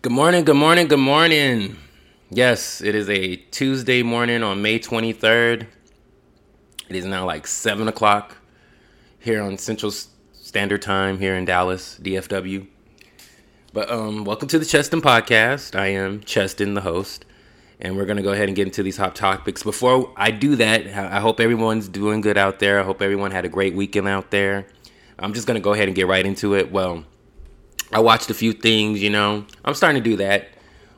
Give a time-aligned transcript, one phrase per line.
[0.02, 1.78] Good morning, good morning, good morning.
[2.28, 5.68] Yes, it is a Tuesday morning on May 23rd.
[6.90, 8.36] It is now like 7 o'clock
[9.18, 12.66] here on Central Standard Time here in Dallas, DFW.
[13.72, 15.74] But um, welcome to the Cheston Podcast.
[15.78, 17.24] I am Cheston, the host
[17.80, 19.62] and we're gonna go ahead and get into these hot topics.
[19.62, 22.80] Before I do that, I hope everyone's doing good out there.
[22.80, 24.66] I hope everyone had a great weekend out there.
[25.18, 26.70] I'm just gonna go ahead and get right into it.
[26.72, 27.04] Well,
[27.92, 29.44] I watched a few things, you know.
[29.64, 30.48] I'm starting to do that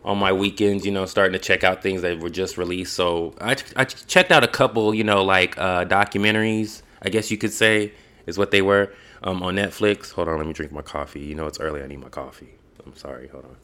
[0.04, 2.92] on my weekends, you know, starting to check out things that were just released.
[2.92, 7.38] So I, I checked out a couple, you know, like uh, documentaries, I guess you
[7.38, 7.92] could say,
[8.26, 10.12] is what they were um, on Netflix.
[10.12, 11.20] Hold on, let me drink my coffee.
[11.20, 11.82] You know, it's early.
[11.82, 12.54] I need my coffee.
[12.86, 13.28] I'm sorry.
[13.28, 13.56] Hold on.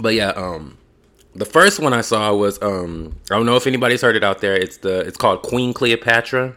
[0.00, 0.78] But yeah, um,
[1.34, 4.40] the first one I saw was um, I don't know if anybody's heard it out
[4.40, 4.54] there.
[4.54, 6.56] It's the it's called Queen Cleopatra.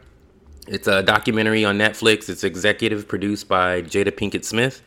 [0.68, 2.30] It's a documentary on Netflix.
[2.30, 4.82] It's executive produced by Jada Pinkett Smith.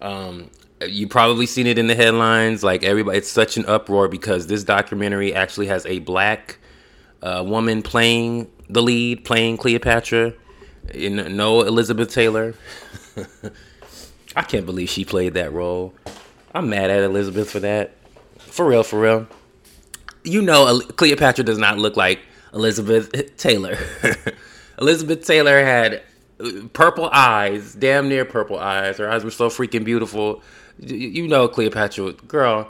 [0.00, 0.50] Um,
[0.86, 2.62] you probably seen it in the headlines.
[2.62, 6.58] Like everybody, it's such an uproar because this documentary actually has a black
[7.22, 10.34] uh, woman playing the lead, playing Cleopatra.
[10.94, 12.54] In no Elizabeth Taylor.
[14.36, 15.92] I can't believe she played that role.
[16.54, 17.92] I'm mad at Elizabeth for that.
[18.38, 19.26] For real, for real.
[20.24, 22.20] You know, Cleopatra does not look like
[22.52, 23.78] Elizabeth Taylor.
[24.80, 26.02] Elizabeth Taylor had
[26.40, 28.98] uh, purple eyes, damn near purple eyes.
[28.98, 30.42] Her eyes were so freaking beautiful.
[30.78, 32.68] You know, Cleopatra, girl.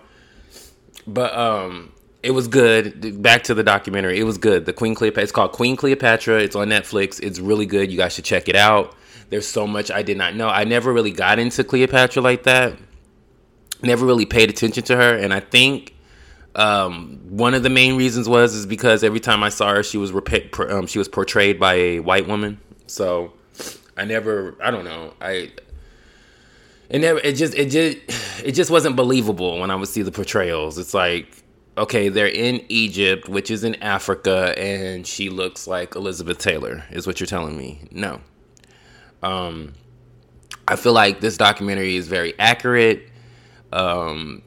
[1.06, 3.23] But um, it was good.
[3.23, 4.19] Back to the documentary.
[4.19, 4.67] It was good.
[4.67, 5.23] The Queen Cleopatra.
[5.23, 6.41] It's called Queen Cleopatra.
[6.41, 7.21] It's on Netflix.
[7.23, 7.91] It's really good.
[7.91, 8.95] You guys should check it out.
[9.31, 10.49] There's so much I did not know.
[10.49, 12.79] I never really got into Cleopatra like that
[13.83, 15.95] never really paid attention to her, and I think
[16.55, 19.99] um, one of the main reasons was is because every time I saw her, she
[19.99, 22.61] was rep- um, she was portrayed by a white woman.
[22.87, 23.33] So
[23.97, 25.53] I never, I don't know, I
[26.91, 27.99] it never, it just, it just,
[28.44, 30.78] it just wasn't believable when I would see the portrayals.
[30.78, 31.44] It's like,
[31.77, 37.06] okay, they're in Egypt, which is in Africa, and she looks like Elizabeth Taylor, is
[37.06, 37.83] what you're telling me.
[37.91, 38.21] No.
[39.22, 39.75] Um,
[40.67, 43.07] I feel like this documentary is very accurate
[43.73, 44.43] um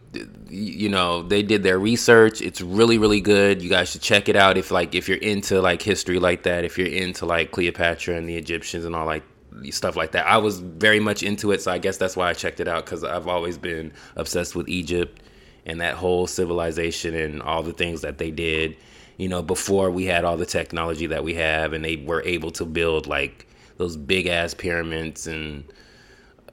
[0.50, 2.42] you know they did their research.
[2.42, 3.62] It's really really good.
[3.62, 6.66] You guys should check it out if like if you're into like history like that
[6.66, 9.24] if you're into like cleopatra and the egyptians and all like
[9.70, 10.26] stuff like that.
[10.28, 12.86] I was very much into it so i guess that's why i checked it out
[12.86, 15.22] because i've always been obsessed with egypt
[15.66, 18.78] and that whole civilization and all the things that they did
[19.18, 22.52] you know before we had all the technology that we have and they were able
[22.52, 25.64] to build like those big ass pyramids and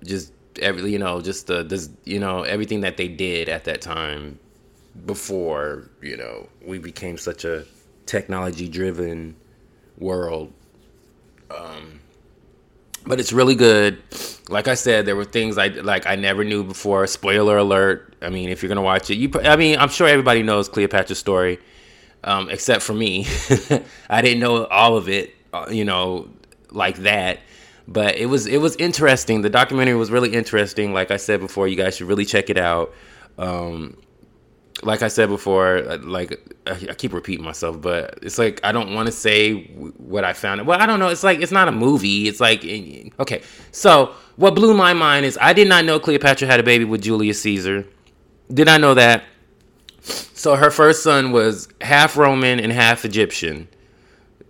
[0.04, 3.80] just every you know just the this you know everything that they did at that
[3.80, 4.38] time
[5.06, 7.64] before you know we became such a
[8.06, 9.36] technology driven
[9.98, 10.52] world.
[11.50, 12.00] Um
[13.06, 14.02] but it's really good.
[14.48, 17.06] Like i said there were things i like i never knew before.
[17.06, 18.14] Spoiler alert.
[18.20, 21.18] I mean if you're gonna watch it you i mean i'm sure everybody knows cleopatra's
[21.18, 21.58] story
[22.24, 23.26] um, except for me.
[24.10, 26.28] I didn't know all of it uh, you know
[26.70, 27.40] like that
[27.88, 29.40] but it was it was interesting.
[29.40, 30.92] The documentary was really interesting.
[30.92, 32.92] Like I said before, you guys should really check it out.
[33.38, 33.96] Um,
[34.82, 39.06] like I said before, like I keep repeating myself, but it's like I don't want
[39.06, 39.64] to say
[39.96, 40.66] what I found.
[40.66, 41.08] Well, I don't know.
[41.08, 42.28] It's like it's not a movie.
[42.28, 43.42] It's like eh, okay.
[43.72, 47.00] So what blew my mind is I did not know Cleopatra had a baby with
[47.00, 47.86] Julius Caesar.
[48.52, 49.24] Did I know that?
[50.02, 53.66] So her first son was half Roman and half Egyptian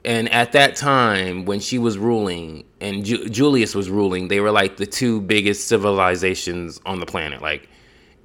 [0.04, 4.52] and at that time when she was ruling and Ju- Julius was ruling, they were
[4.52, 7.42] like the two biggest civilizations on the planet.
[7.42, 7.68] Like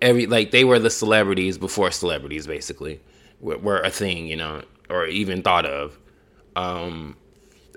[0.01, 2.99] every like they were the celebrities before celebrities basically
[3.39, 5.97] were, were a thing, you know, or even thought of.
[6.55, 7.15] Um,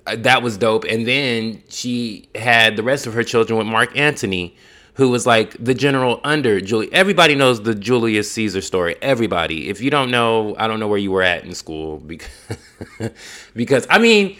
[0.06, 0.84] that was dope.
[0.84, 4.56] And then she had the rest of her children with Mark Antony,
[4.94, 6.92] who was like the general under Julie.
[6.92, 8.96] Everybody knows the Julius Caesar story.
[9.02, 9.68] Everybody.
[9.68, 12.28] If you don't know, I don't know where you were at in school because,
[13.54, 14.36] because I mean,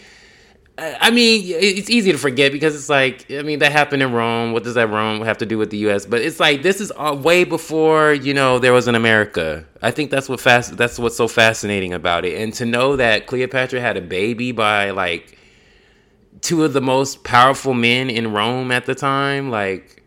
[0.79, 4.51] I mean, it's easy to forget because it's like, I mean, that happened in Rome.
[4.51, 6.05] What does that Rome have to do with the U.S.?
[6.05, 9.65] But it's like this is way before you know there was an America.
[9.81, 10.77] I think that's what fast.
[10.77, 14.91] That's what's so fascinating about it, and to know that Cleopatra had a baby by
[14.91, 15.37] like
[16.41, 20.03] two of the most powerful men in Rome at the time, like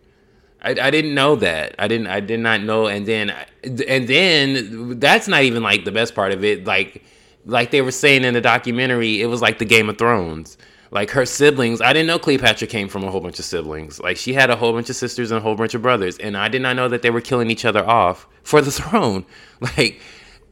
[0.63, 1.75] I, I didn't know that.
[1.79, 2.07] I didn't.
[2.09, 2.87] I did not know.
[2.87, 3.31] And then,
[3.63, 6.65] and then that's not even like the best part of it.
[6.65, 7.03] Like,
[7.45, 10.59] like they were saying in the documentary, it was like the Game of Thrones.
[10.93, 14.01] Like her siblings, I didn't know Cleopatra came from a whole bunch of siblings.
[14.01, 16.37] Like she had a whole bunch of sisters and a whole bunch of brothers, and
[16.37, 19.25] I did not know that they were killing each other off for the throne.
[19.61, 20.01] Like,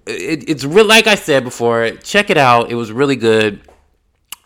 [0.06, 0.86] it, it's real.
[0.86, 2.70] Like I said before, check it out.
[2.70, 3.60] It was really good.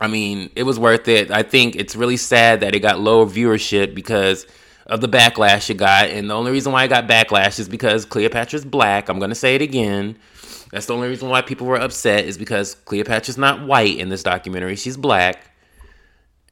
[0.00, 1.30] I mean, it was worth it.
[1.30, 4.46] I think it's really sad that it got lower viewership because
[4.86, 6.06] of the backlash it got.
[6.06, 9.08] And the only reason why I got backlash is because Cleopatra's black.
[9.08, 10.16] I'm going to say it again.
[10.72, 14.22] That's the only reason why people were upset is because Cleopatra's not white in this
[14.22, 14.74] documentary.
[14.74, 15.50] She's black.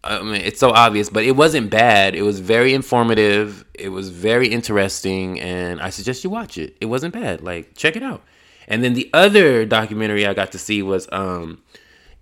[0.04, 2.14] I mean, it's so obvious, but it wasn't bad.
[2.14, 3.64] It was very informative.
[3.74, 6.76] It was very interesting, and I suggest you watch it.
[6.80, 7.42] It wasn't bad.
[7.42, 8.22] Like, check it out.
[8.68, 11.62] And then the other documentary I got to see was um,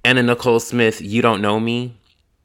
[0.04, 1.94] Anna Nicole Smith, You Don't Know Me.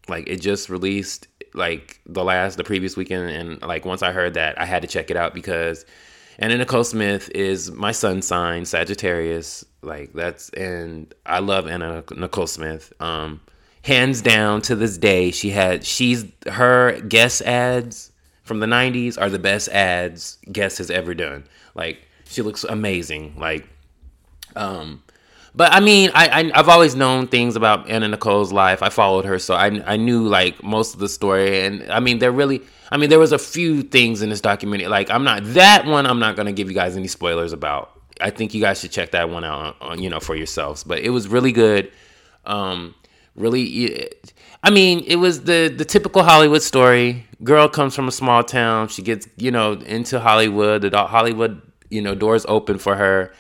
[0.10, 4.34] Like it just released like the last the previous weekend and like once I heard
[4.34, 5.86] that I had to check it out because
[6.40, 9.66] Anna Nicole Smith is my sun sign, Sagittarius.
[9.82, 12.94] Like that's and I love Anna Nicole Smith.
[13.00, 13.42] Um
[13.84, 18.12] hands down to this day, she had she's her Guess ads
[18.44, 21.46] from the 90s are the best ads Guess has ever done.
[21.76, 23.36] Like she looks amazing.
[23.38, 23.68] Like
[24.56, 25.04] um
[25.56, 28.82] but I mean, I, I have always known things about Anna Nicole's life.
[28.82, 31.62] I followed her, so I I knew like most of the story.
[31.62, 32.62] And I mean, they're really,
[32.94, 34.88] I mean, there was a few things in this documentary.
[34.88, 36.06] Like, I'm not that one.
[36.06, 37.90] I'm not gonna give you guys any spoilers about.
[38.22, 40.84] I think you guys should check that one out, on, on you know, for yourselves.
[40.84, 41.92] But it was really good.
[42.46, 42.94] Um,
[43.36, 44.10] really,
[44.64, 47.26] I mean, it was the the typical Hollywood story.
[47.44, 48.90] Girl comes from a small town.
[48.90, 50.84] She gets you know into Hollywood.
[50.84, 53.34] The Hollywood you know doors open for her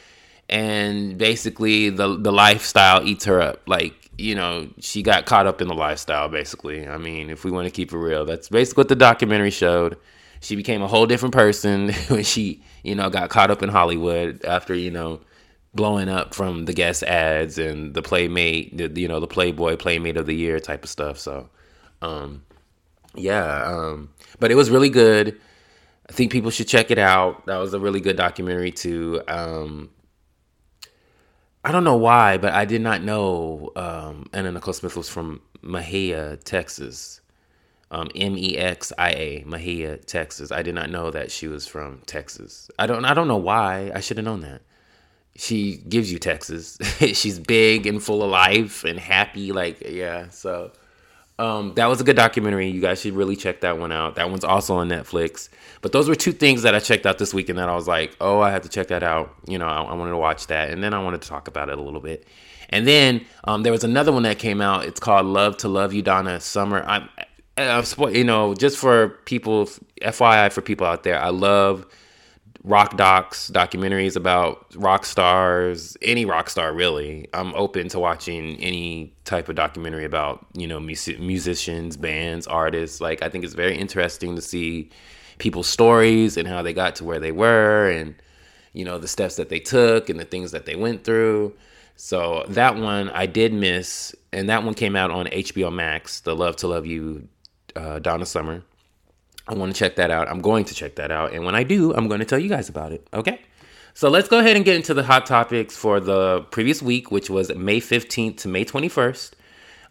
[0.50, 3.62] and basically the the lifestyle eats her up.
[3.68, 6.30] Like you know, she got caught up in the lifestyle.
[6.30, 9.52] Basically, I mean, if we want to keep it real, that's basically what the documentary
[9.52, 9.98] showed.
[10.42, 14.44] She became a whole different person when she you know got caught up in Hollywood
[14.46, 15.22] after you know
[15.74, 20.26] blowing up from the Guess ads and the playmate you know the playboy playmate of
[20.26, 21.50] the year type of stuff so
[22.02, 22.44] um
[23.16, 24.10] yeah um
[24.40, 25.40] but it was really good
[26.10, 29.90] i think people should check it out that was a really good documentary too um
[31.64, 35.42] I don't know why, but I did not know um, Anna Nicole Smith was from
[35.64, 37.22] Mexia, Texas.
[37.90, 40.52] Um, M E X I A, Mexia, Texas.
[40.52, 42.72] I did not know that she was from Texas.
[42.80, 43.06] I don't.
[43.06, 43.92] I don't know why.
[43.94, 44.64] I should have known that.
[45.36, 46.78] She gives you Texas.
[47.00, 49.52] She's big and full of life and happy.
[49.52, 50.30] Like yeah.
[50.30, 50.72] So
[51.40, 52.70] um, that was a good documentary.
[52.70, 54.16] You guys should really check that one out.
[54.16, 55.50] That one's also on Netflix.
[55.82, 58.16] But those were two things that I checked out this weekend that I was like,
[58.22, 59.34] oh, I have to check that out.
[59.48, 61.70] You know, I, I wanted to watch that, and then I wanted to talk about
[61.70, 62.28] it a little bit.
[62.70, 64.86] And then um, there was another one that came out.
[64.86, 66.84] It's called Love to Love You, Donna Summer.
[66.88, 67.10] I'm,
[67.58, 67.84] I'm,
[68.14, 69.66] you know, just for people,
[70.02, 71.86] FYI for people out there, I love
[72.64, 77.28] rock docs, documentaries about rock stars, any rock star really.
[77.34, 83.02] I'm open to watching any type of documentary about, you know, music, musicians, bands, artists.
[83.02, 84.90] Like I think it's very interesting to see
[85.40, 88.16] people's stories and how they got to where they were and
[88.74, 91.54] you know, the steps that they took and the things that they went through.
[91.96, 96.36] So that one I did miss and that one came out on HBO Max, The
[96.36, 97.28] Love to Love You
[97.76, 98.64] uh, Donna Summer.
[99.48, 100.30] I want to check that out.
[100.30, 101.34] I'm going to check that out.
[101.34, 103.08] And when I do, I'm going to tell you guys about it.
[103.14, 103.42] Okay?
[103.94, 107.30] So let's go ahead and get into the hot topics for the previous week, which
[107.30, 109.32] was May 15th to May 21st.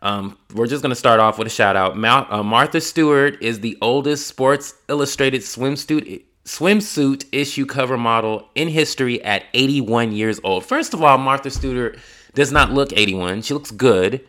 [0.01, 1.93] Um, we're just going to start off with a shout out.
[2.33, 9.23] Uh, Martha Stewart is the oldest Sports Illustrated swimsuit swimsuit issue cover model in history
[9.23, 10.65] at 81 years old.
[10.65, 11.97] First of all, Martha Stewart
[12.35, 13.43] does not look 81.
[13.43, 14.27] She looks good.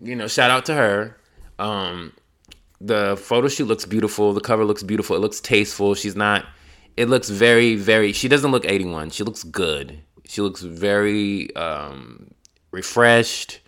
[0.00, 1.16] You know, shout out to her.
[1.58, 2.12] Um,
[2.80, 4.32] the photo shoot looks beautiful.
[4.32, 5.16] The cover looks beautiful.
[5.16, 5.94] It looks tasteful.
[5.94, 6.46] She's not.
[6.96, 8.12] It looks very, very.
[8.12, 9.10] She doesn't look 81.
[9.10, 10.00] She looks good.
[10.26, 12.30] She looks very um,
[12.70, 13.60] refreshed.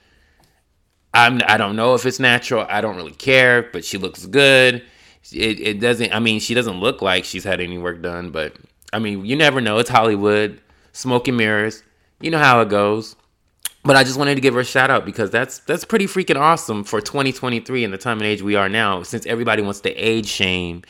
[1.12, 1.40] I'm.
[1.46, 2.66] I don't know if it's natural.
[2.68, 4.82] I don't really care, but she looks good.
[5.32, 6.12] It, it doesn't.
[6.12, 8.54] I mean, she doesn't look like she's had any work done, but
[8.92, 9.78] I mean, you never know.
[9.78, 10.60] It's Hollywood,
[10.92, 11.82] smoke and mirrors.
[12.20, 13.16] You know how it goes.
[13.82, 16.38] But I just wanted to give her a shout out because that's that's pretty freaking
[16.38, 19.02] awesome for 2023 and the time and age we are now.
[19.02, 20.82] Since everybody wants to age shame,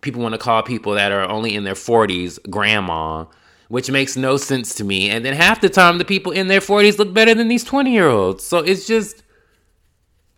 [0.00, 3.26] people want to call people that are only in their 40s grandma,
[3.68, 5.10] which makes no sense to me.
[5.10, 7.92] And then half the time, the people in their 40s look better than these 20
[7.92, 8.42] year olds.
[8.42, 9.22] So it's just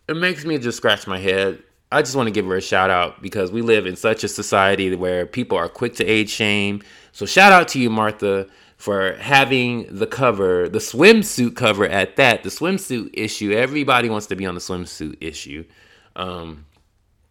[0.09, 1.63] it makes me just scratch my head.
[1.89, 4.27] I just want to give her a shout out because we live in such a
[4.27, 6.81] society where people are quick to age shame.
[7.13, 8.47] So shout out to you, Martha
[8.83, 13.53] for having the cover, the swimsuit cover at that, the swimsuit issue.
[13.53, 15.63] Everybody wants to be on the swimsuit issue.
[16.17, 16.65] Um,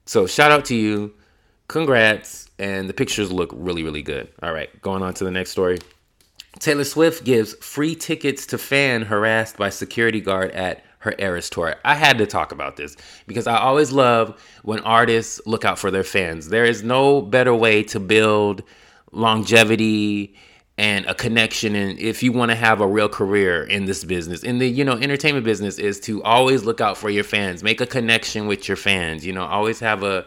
[0.07, 1.13] so shout out to you.
[1.69, 2.49] Congrats.
[2.59, 4.29] And the pictures look really, really good.
[4.43, 5.77] All right, going on to the next story.
[6.59, 11.75] Taylor Swift gives free tickets to fan harassed by security guard at her Eras tour.
[11.85, 15.91] I had to talk about this because I always love when artists look out for
[15.91, 16.49] their fans.
[16.49, 18.63] There is no better way to build
[19.11, 20.35] longevity
[20.79, 24.43] and a connection and if you want to have a real career in this business
[24.43, 27.81] in the you know entertainment business is to always look out for your fans make
[27.81, 30.25] a connection with your fans you know always have a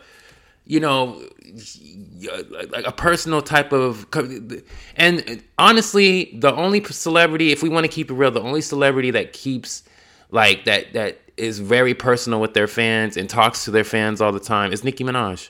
[0.65, 1.21] you know
[2.69, 4.05] like a personal type of
[4.95, 9.09] and honestly the only celebrity if we want to keep it real the only celebrity
[9.11, 9.83] that keeps
[10.31, 14.31] like that that is very personal with their fans and talks to their fans all
[14.31, 15.49] the time is Nicki Minaj.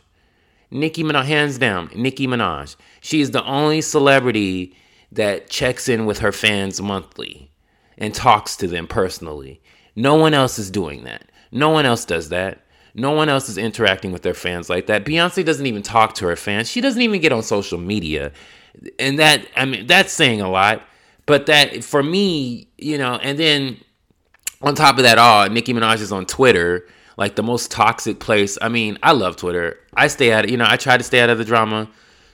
[0.72, 2.76] Nicki Minaj, hands down, Nicki Minaj.
[3.02, 4.76] She is the only celebrity
[5.16, 7.52] that checks in with her fans monthly
[7.98, 9.62] and talks to them personally.
[9.96, 11.32] No one else is doing that.
[11.52, 12.62] No one else does that.
[12.94, 15.06] No one else is interacting with their fans like that.
[15.06, 16.70] Beyonce doesn't even talk to her fans.
[16.70, 18.32] She doesn't even get on social media.
[19.00, 20.82] And that, I mean, that's saying a lot.
[21.26, 23.78] But that, for me, you know, and then
[24.62, 28.58] on top of that all, Nicki Minaj is on Twitter, like the most toxic place.
[28.62, 29.80] I mean, I love Twitter.
[29.94, 31.90] I stay out, you know, I try to stay out of the drama.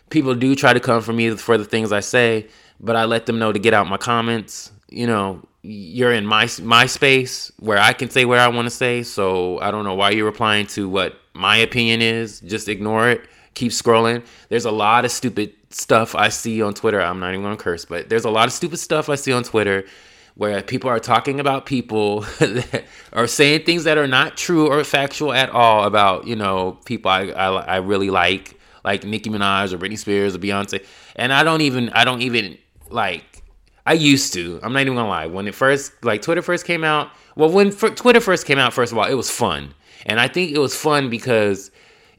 [0.10, 2.48] People do try to come for me for the things I say,
[2.82, 4.72] but I let them know to get out my comments.
[4.90, 8.72] You know, you're in my my space where I can say what I want to
[8.72, 9.04] say.
[9.04, 12.40] So I don't know why you're replying to what my opinion is.
[12.42, 13.22] Just ignore it.
[13.54, 14.26] Keep scrolling.
[14.50, 17.02] There's a lot of stupid stuff I see on Twitter.
[17.02, 19.44] I'm not even gonna curse, but there's a lot of stupid stuff I see on
[19.44, 19.86] Twitter
[20.36, 24.84] where people are talking about people that are saying things that are not true or
[24.84, 29.74] factual at all about you know people I, I, I really like like Nicki Minaj
[29.74, 30.84] or Britney Spears or Beyonce
[31.16, 32.58] and I don't even I don't even
[32.94, 33.44] like
[33.86, 34.60] I used to.
[34.64, 35.26] I'm not even gonna lie.
[35.26, 38.74] When it first, like Twitter first came out, well, when f- Twitter first came out,
[38.74, 39.74] first of all, it was fun,
[40.06, 41.72] and I think it was fun because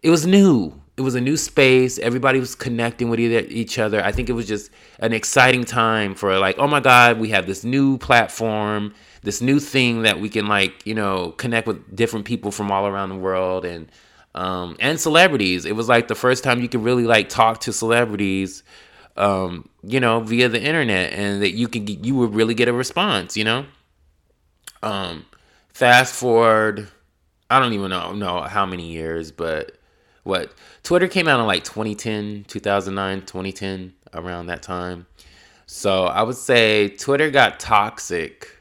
[0.03, 0.73] it was new.
[0.97, 1.99] It was a new space.
[1.99, 4.05] Everybody was connecting with each other.
[4.05, 7.47] I think it was just an exciting time for like, oh my God, we have
[7.47, 12.27] this new platform, this new thing that we can like, you know, connect with different
[12.27, 13.91] people from all around the world and
[14.35, 15.65] um, and celebrities.
[15.65, 18.63] It was like the first time you could really like talk to celebrities
[19.17, 22.73] um, you know, via the internet, and that you can you would really get a
[22.73, 23.67] response, you know.
[24.83, 25.27] Um,
[25.73, 26.89] fast forward,
[27.51, 29.77] I don't even know know how many years, but
[30.25, 30.53] what
[30.83, 35.07] Twitter came out in like 2010, 2009, 2010, around that time.
[35.67, 38.59] So I would say Twitter got toxic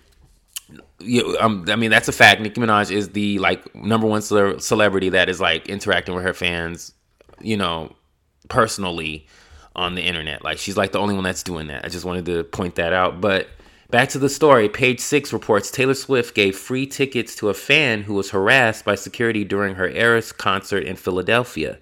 [1.00, 2.40] You, um, I mean that's a fact.
[2.40, 6.32] Nicki Minaj is the like number one cele- celebrity that is like interacting with her
[6.32, 6.92] fans,
[7.40, 7.94] you know,
[8.49, 9.26] personally
[9.75, 10.44] on the internet.
[10.44, 11.84] Like she's like the only one that's doing that.
[11.84, 13.49] I just wanted to point that out, but
[13.92, 18.04] Back to the story, page six reports Taylor Swift gave free tickets to a fan
[18.04, 21.78] who was harassed by security during her Eras concert in Philadelphia.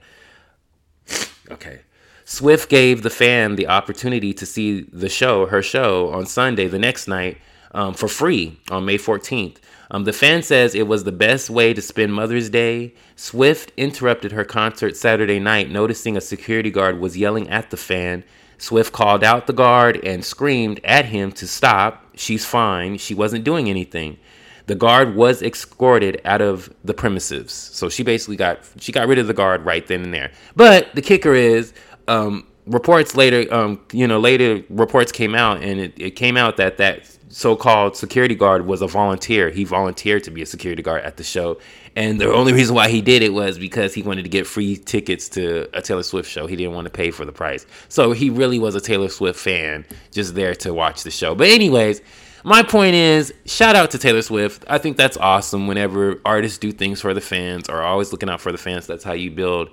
[1.53, 1.83] okay.
[2.25, 6.81] Swift gave the fan the opportunity to see the show, her show, on Sunday, the
[6.81, 7.39] next night,
[7.71, 9.59] um, for free on May 14th.
[9.93, 12.93] Um, the fan says it was the best way to spend Mother's Day.
[13.15, 18.25] Swift interrupted her concert Saturday night, noticing a security guard was yelling at the fan
[18.61, 22.05] Swift called out the guard and screamed at him to stop.
[22.15, 22.99] She's fine.
[22.99, 24.19] She wasn't doing anything.
[24.67, 27.53] The guard was escorted out of the premises.
[27.53, 30.31] So she basically got she got rid of the guard right then and there.
[30.55, 31.73] But the kicker is
[32.07, 36.59] um, reports later um, you know later reports came out and it, it came out
[36.59, 39.51] that that so-called security guard was a volunteer.
[39.51, 41.61] He volunteered to be a security guard at the show,
[41.95, 44.77] and the only reason why he did it was because he wanted to get free
[44.77, 46.47] tickets to a Taylor Swift show.
[46.47, 49.39] He didn't want to pay for the price, so he really was a Taylor Swift
[49.39, 51.35] fan, just there to watch the show.
[51.37, 52.03] But anyways,
[52.43, 54.65] my point is, shout out to Taylor Swift.
[54.69, 55.69] I think that's awesome.
[55.69, 59.05] Whenever artists do things for the fans, or always looking out for the fans, that's
[59.05, 59.71] how you build,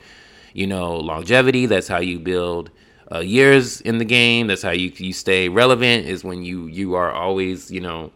[0.54, 1.66] you know, longevity.
[1.66, 2.70] That's how you build
[3.12, 4.48] uh, years in the game.
[4.48, 6.06] That's how you you stay relevant.
[6.06, 8.12] Is when you you are always you know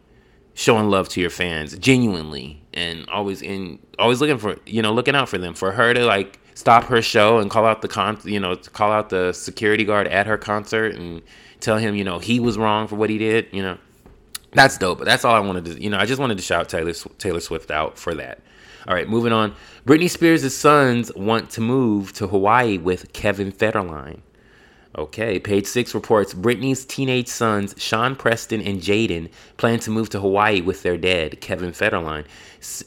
[0.53, 5.15] showing love to your fans genuinely and always in always looking for you know looking
[5.15, 5.53] out for them.
[5.53, 8.91] For her to like stop her show and call out the con you know call
[8.91, 11.21] out the security guard at her concert and
[11.59, 13.47] tell him you know he was wrong for what he did.
[13.51, 13.77] You know
[14.51, 14.97] that's dope.
[14.99, 17.39] But that's all I wanted to you know I just wanted to shout Taylor Taylor
[17.39, 18.41] Swift out for that.
[18.87, 19.53] All right, moving on.
[19.85, 24.21] Britney Spears' sons want to move to Hawaii with Kevin Federline.
[24.97, 30.19] Okay, page six reports Britney's teenage sons, Sean Preston and Jayden, plan to move to
[30.19, 32.25] Hawaii with their dad, Kevin Federline.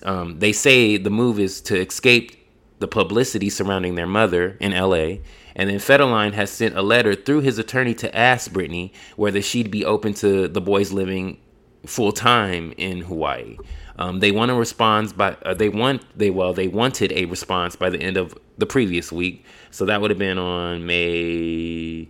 [0.03, 2.37] Um, they say the move is to escape
[2.79, 5.19] the publicity surrounding their mother in LA.
[5.57, 9.71] And then Federline has sent a letter through his attorney to ask Britney whether she'd
[9.71, 11.39] be open to the boys living
[11.87, 13.57] full time in Hawaii.
[13.97, 17.77] Um, they want a response by uh, they want they well they wanted a response
[17.77, 22.09] by the end of the previous week, so that would have been on May.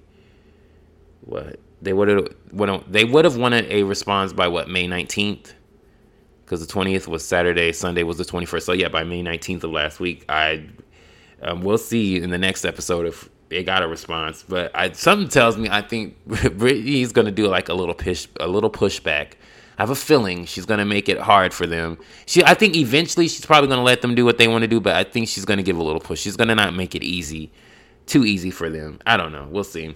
[1.22, 5.54] What they would have they would have wanted a response by what May nineteenth,
[6.44, 8.66] because the twentieth was Saturday, Sunday was the twenty first.
[8.66, 10.66] So yeah, by May nineteenth of last week, I
[11.40, 14.44] um, we'll see in the next episode if they got a response.
[14.46, 18.46] But I, something tells me I think Britney's gonna do like a little push a
[18.46, 19.36] little pushback
[19.78, 21.98] I have a feeling she's gonna make it hard for them.
[22.26, 24.80] She, I think eventually she's probably gonna let them do what they want to do,
[24.80, 26.20] but I think she's gonna give a little push.
[26.20, 27.52] She's gonna not make it easy,
[28.06, 29.00] too easy for them.
[29.06, 29.48] I don't know.
[29.50, 29.94] We'll see.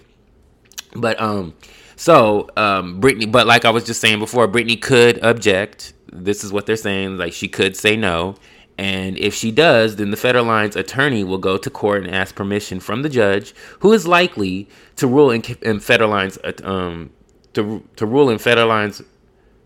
[0.95, 1.53] But um,
[1.95, 3.31] so um, Britney.
[3.31, 5.93] But like I was just saying before, Britney could object.
[6.11, 7.17] This is what they're saying.
[7.17, 8.35] Like she could say no.
[8.77, 12.79] And if she does, then the Federline's attorney will go to court and ask permission
[12.79, 17.09] from the judge, who is likely to rule in, in Federline's um,
[17.53, 19.01] to to rule in Federline's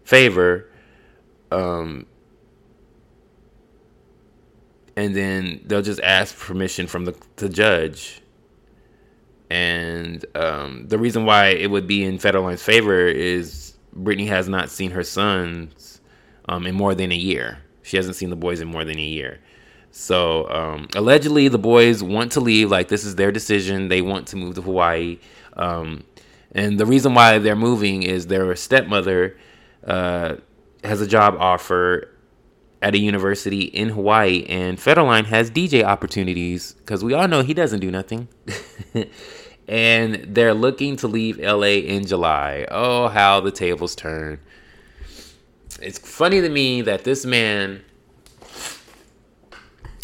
[0.03, 0.69] favor
[1.51, 2.05] um
[4.95, 8.21] and then they'll just ask permission from the, the judge
[9.53, 14.71] and um, the reason why it would be in Federline's favor is Britney has not
[14.71, 16.01] seen her sons
[16.49, 17.59] um, in more than a year.
[17.83, 19.41] She hasn't seen the boys in more than a year.
[19.91, 22.71] So um, allegedly, the boys want to leave.
[22.71, 23.89] Like this is their decision.
[23.89, 25.19] They want to move to Hawaii.
[25.55, 26.03] Um,
[26.53, 29.37] and the reason why they're moving is their stepmother
[29.85, 30.35] uh,
[30.83, 32.09] has a job offer
[32.81, 37.53] at a university in Hawaii, and Federline has DJ opportunities because we all know he
[37.53, 38.27] doesn't do nothing.
[39.67, 42.65] and they're looking to leave LA in July.
[42.69, 44.39] Oh, how the tables turn.
[45.81, 47.83] It's funny to me that this man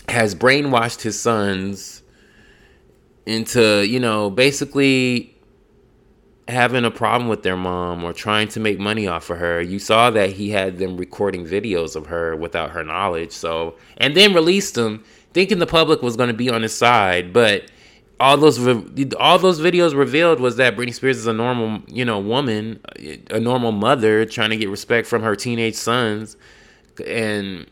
[0.07, 2.01] has brainwashed his sons
[3.25, 5.35] into, you know, basically
[6.49, 9.61] having a problem with their mom or trying to make money off of her.
[9.61, 13.31] You saw that he had them recording videos of her without her knowledge.
[13.31, 15.03] So, and then released them
[15.33, 17.69] thinking the public was going to be on his side, but
[18.19, 18.59] all those
[19.17, 22.81] all those videos revealed was that Britney Spears is a normal, you know, woman,
[23.29, 26.35] a normal mother trying to get respect from her teenage sons.
[27.05, 27.67] And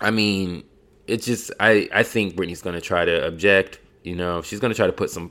[0.00, 0.64] I mean,
[1.06, 4.74] it's just I I think Britney's going to try to object you know, she's gonna
[4.74, 5.30] try to put some.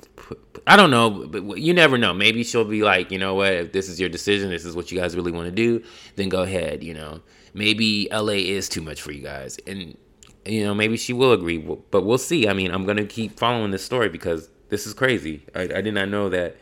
[0.66, 2.14] I don't know, but you never know.
[2.14, 3.54] Maybe she'll be like, you know what?
[3.54, 5.84] If this is your decision, this is what you guys really want to do,
[6.16, 6.84] then go ahead.
[6.84, 7.22] You know,
[7.54, 9.98] maybe LA is too much for you guys, and
[10.46, 11.58] you know, maybe she will agree.
[11.58, 12.48] But we'll see.
[12.48, 15.44] I mean, I'm gonna keep following this story because this is crazy.
[15.54, 16.58] I, I did not know that.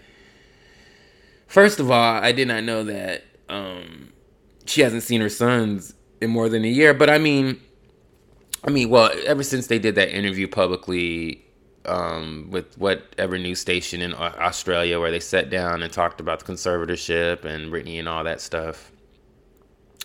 [1.47, 4.13] First of all, I did not know that um,
[4.65, 6.93] she hasn't seen her sons in more than a year.
[6.93, 7.59] But I mean,
[8.63, 11.45] I mean, well, ever since they did that interview publicly
[11.85, 16.51] um, with whatever news station in Australia where they sat down and talked about the
[16.51, 18.91] conservatorship and Britney and all that stuff.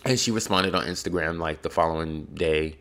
[0.05, 2.77] And she responded on Instagram like the following day.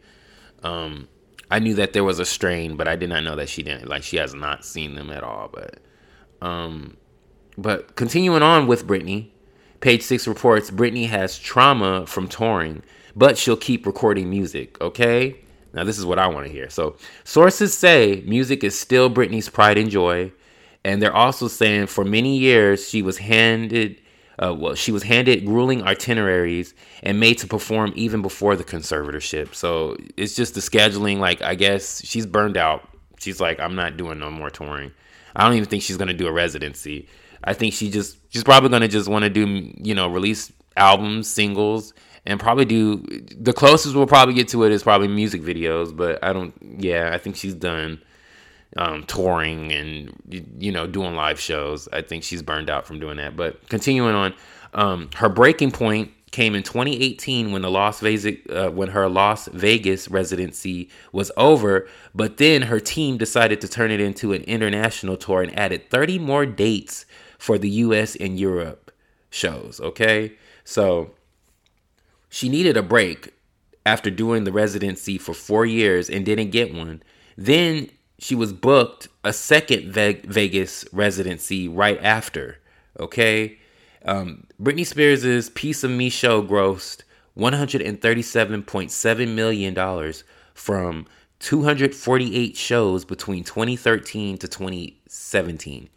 [0.62, 1.08] Um,
[1.50, 3.88] I knew that there was a strain, but I did not know that she didn't
[3.88, 5.48] like she has not seen them at all.
[5.52, 5.78] But
[6.40, 6.96] um,
[7.56, 9.30] but continuing on with Britney,
[9.80, 12.82] page six reports Britney has trauma from touring,
[13.14, 14.80] but she'll keep recording music.
[14.80, 15.36] Okay,
[15.76, 16.70] now, this is what I want to hear.
[16.70, 20.32] So, sources say music is still Britney's pride and joy,
[20.84, 24.00] and they're also saying for many years she was handed,
[24.42, 29.54] uh, well, she was handed grueling itineraries and made to perform even before the conservatorship.
[29.54, 31.18] So it's just the scheduling.
[31.18, 32.88] Like, I guess she's burned out.
[33.18, 34.92] She's like, I'm not doing no more touring.
[35.34, 37.06] I don't even think she's gonna do a residency.
[37.44, 41.28] I think she just she's probably gonna just want to do you know release albums,
[41.28, 41.92] singles,
[42.26, 42.98] and probably do
[43.38, 45.96] the closest we'll probably get to it is probably music videos.
[45.96, 46.54] But I don't.
[46.78, 48.02] Yeah, I think she's done
[48.76, 50.12] um, touring and
[50.58, 51.88] you know doing live shows.
[51.92, 53.36] I think she's burned out from doing that.
[53.36, 54.34] But continuing on,
[54.74, 59.48] um, her breaking point came in 2018 when the Las Vegas uh, when her Las
[59.48, 61.88] Vegas residency was over.
[62.14, 66.18] But then her team decided to turn it into an international tour and added 30
[66.18, 67.06] more dates
[67.38, 68.16] for the U.S.
[68.16, 68.92] and Europe
[69.30, 69.80] shows.
[69.80, 70.32] Okay,
[70.64, 71.12] so
[72.28, 73.32] she needed a break
[73.84, 77.02] after doing the residency for four years and didn't get one.
[77.36, 82.58] Then she was booked a second Vegas residency right after.
[82.98, 83.58] Okay.
[84.04, 87.02] Um, Britney Spears' Piece of Me show grossed
[87.36, 90.12] $137.7 million
[90.54, 91.06] from
[91.38, 95.88] 248 shows between 2013 to 2017.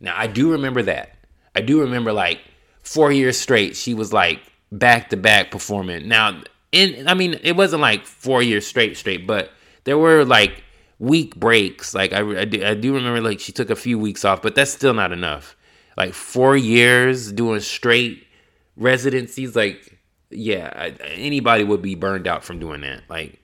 [0.00, 1.16] Now, I do remember that.
[1.56, 2.40] I do remember like
[2.82, 4.40] four years straight, she was like
[4.78, 6.08] back to back performing.
[6.08, 9.50] Now, in I mean, it wasn't like four years straight, straight, but
[9.84, 10.64] there were like
[10.98, 11.94] week breaks.
[11.94, 14.54] Like I, I, do, I do remember like she took a few weeks off, but
[14.54, 15.56] that's still not enough.
[15.96, 18.26] Like four years doing straight
[18.76, 19.98] residencies, like
[20.30, 23.02] yeah, anybody would be burned out from doing that.
[23.08, 23.40] Like,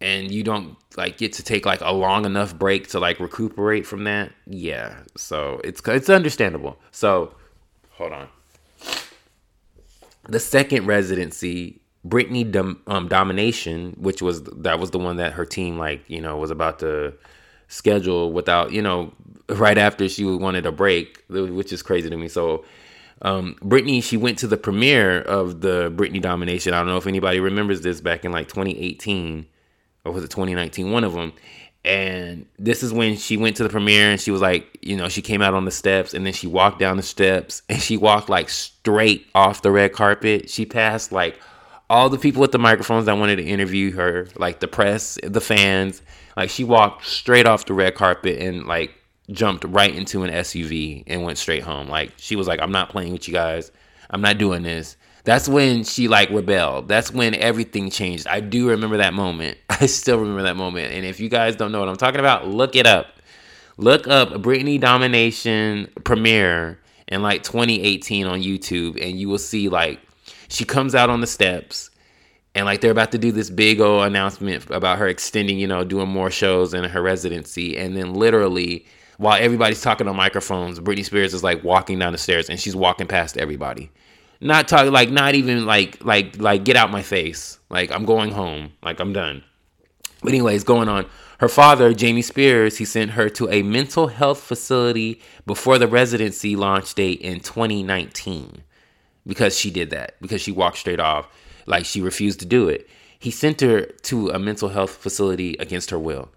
[0.00, 3.86] and you don't like get to take like a long enough break to like recuperate
[3.86, 4.32] from that.
[4.46, 6.78] Yeah, so it's it's understandable.
[6.90, 7.34] So
[7.90, 8.28] hold on.
[10.28, 15.44] The second residency, Britney Dom, um, Domination, which was that was the one that her
[15.44, 17.14] team like you know was about to
[17.68, 19.12] schedule without you know
[19.48, 22.28] right after she wanted a break, which is crazy to me.
[22.28, 22.64] So
[23.22, 26.74] um, Britney, she went to the premiere of the Britney Domination.
[26.74, 29.46] I don't know if anybody remembers this back in like 2018
[30.04, 30.90] or was it 2019?
[30.90, 31.32] One of them.
[31.84, 35.08] And this is when she went to the premiere and she was like, you know,
[35.08, 37.96] she came out on the steps and then she walked down the steps and she
[37.96, 40.48] walked like straight off the red carpet.
[40.48, 41.40] She passed like
[41.90, 45.40] all the people with the microphones that wanted to interview her, like the press, the
[45.40, 46.02] fans.
[46.36, 48.94] Like she walked straight off the red carpet and like
[49.30, 51.88] jumped right into an SUV and went straight home.
[51.88, 53.72] Like she was like, I'm not playing with you guys.
[54.08, 54.96] I'm not doing this.
[55.24, 56.88] That's when she like rebelled.
[56.88, 58.26] That's when everything changed.
[58.26, 59.58] I do remember that moment.
[59.70, 60.92] I still remember that moment.
[60.92, 63.06] And if you guys don't know what I'm talking about, look it up.
[63.76, 70.00] Look up Britney Domination premiere in like 2018 on YouTube, and you will see like
[70.48, 71.90] she comes out on the steps
[72.54, 75.84] and like they're about to do this big old announcement about her extending, you know,
[75.84, 78.84] doing more shows in her residency, and then literally
[79.18, 82.74] while everybody's talking on microphones, Britney Spears is like walking down the stairs and she's
[82.74, 83.90] walking past everybody.
[84.42, 87.58] Not talking like not even like like like get out my face.
[87.70, 88.72] Like I'm going home.
[88.82, 89.44] Like I'm done.
[90.20, 91.06] But anyways, going on.
[91.38, 96.54] Her father, Jamie Spears, he sent her to a mental health facility before the residency
[96.54, 98.62] launch date in 2019
[99.26, 101.28] because she did that because she walked straight off
[101.66, 102.88] like she refused to do it.
[103.18, 106.30] He sent her to a mental health facility against her will.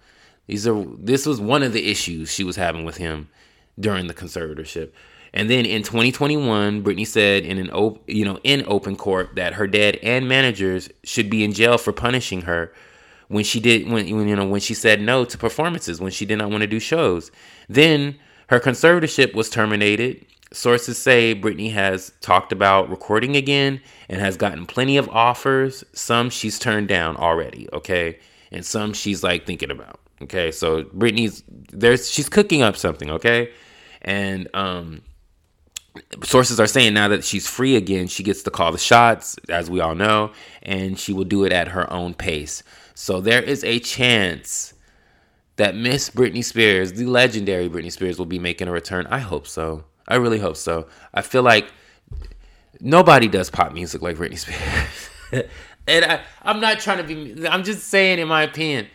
[0.46, 3.30] These are this was one of the issues she was having with him
[3.80, 4.92] during the conservatorship.
[5.36, 9.54] And then in 2021, Britney said in an op- you know in open court that
[9.54, 12.74] her dad and managers should be in jail for punishing her
[13.28, 16.38] when she did when you know when she said no to performances when she did
[16.38, 17.32] not want to do shows.
[17.68, 18.18] Then
[18.48, 20.26] her conservatorship was terminated.
[20.54, 25.84] Sources say Britney has talked about recording again and has gotten plenty of offers.
[25.92, 28.20] Some she's turned down already, okay?
[28.52, 30.00] And some she's like thinking about.
[30.22, 31.44] Okay, so Britney's
[31.74, 33.52] there's she's cooking up something, okay?
[34.02, 35.02] And um
[36.24, 39.70] sources are saying now that she's free again, she gets to call the shots, as
[39.70, 40.32] we all know,
[40.64, 42.64] and she will do it at her own pace.
[42.94, 44.74] So there is a chance
[45.58, 49.08] that Miss Britney Spears, the legendary Britney Spears, will be making a return.
[49.08, 49.86] I hope so.
[50.08, 50.88] I really hope so.
[51.14, 51.68] I feel like
[52.80, 55.48] nobody does pop music like Britney Spears.
[55.88, 58.88] and I, I'm not trying to be, I'm just saying, in my opinion,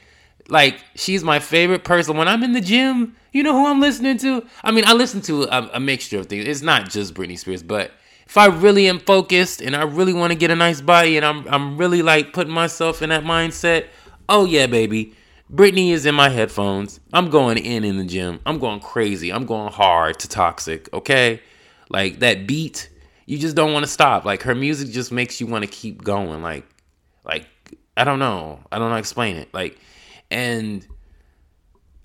[0.51, 3.17] like she's my favorite person when I'm in the gym.
[3.33, 4.47] You know who I'm listening to?
[4.65, 6.47] I mean, I listen to a, a mixture of things.
[6.47, 7.93] It's not just Britney Spears, but
[8.27, 11.25] if I really am focused and I really want to get a nice body and
[11.25, 13.87] I'm I'm really like putting myself in that mindset,
[14.29, 15.15] oh yeah, baby.
[15.53, 17.01] Britney is in my headphones.
[17.13, 18.39] I'm going in in the gym.
[18.47, 19.33] I'm going crazy.
[19.33, 21.43] I'm going hard to toxic, okay?
[21.89, 22.89] Like that beat,
[23.27, 24.25] you just don't want to stop.
[24.25, 26.41] Like her music just makes you want to keep going.
[26.43, 26.65] Like
[27.25, 27.47] like
[27.97, 28.61] I don't know.
[28.71, 29.53] I don't know how to explain it.
[29.53, 29.79] Like
[30.31, 30.87] and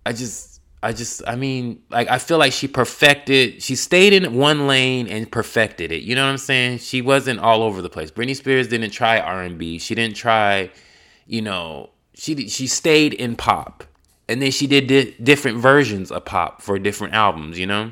[0.06, 4.36] I just I just I mean like I feel like she perfected she stayed in
[4.36, 6.04] one lane and perfected it.
[6.04, 6.80] You know what I'm saying?
[6.80, 8.12] She wasn't all over the place.
[8.12, 9.80] Britney Spears didn't try R&B.
[9.80, 10.70] She didn't try,
[11.26, 13.84] you know, she she stayed in pop.
[14.28, 17.92] And then she did di- different versions of pop for different albums, you know?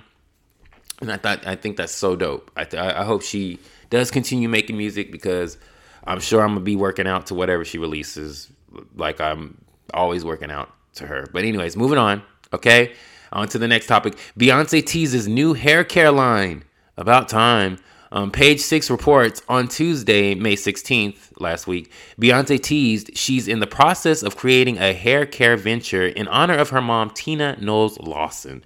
[1.01, 2.51] And I thought I think that's so dope.
[2.55, 5.57] I th- I hope she does continue making music because
[6.05, 8.51] I'm sure I'm gonna be working out to whatever she releases.
[8.95, 9.62] Like I'm
[9.93, 11.27] always working out to her.
[11.31, 12.23] But anyways, moving on.
[12.53, 12.93] Okay,
[13.31, 14.15] on to the next topic.
[14.37, 16.63] Beyonce teases new hair care line.
[16.97, 17.79] About time.
[18.11, 23.65] Um, page six reports on Tuesday, May 16th, last week, Beyonce teased she's in the
[23.65, 28.63] process of creating a hair care venture in honor of her mom, Tina Knowles Lawson.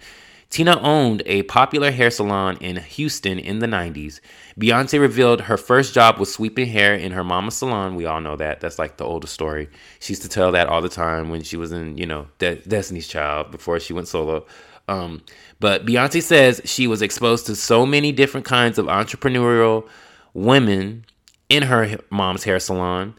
[0.50, 4.22] Tina owned a popular hair salon in Houston in the 90s.
[4.60, 7.96] Beyonce revealed her first job was sweeping hair in her mama's salon.
[7.96, 8.62] We all know that.
[8.62, 9.70] That's like the oldest story.
[10.00, 12.56] She used to tell that all the time when she was in, you know, De-
[12.56, 14.46] Destiny's Child before she went solo.
[14.88, 15.22] Um,
[15.60, 19.88] but Beyonce says she was exposed to so many different kinds of entrepreneurial
[20.34, 21.06] women
[21.50, 23.16] in her mom's hair salon.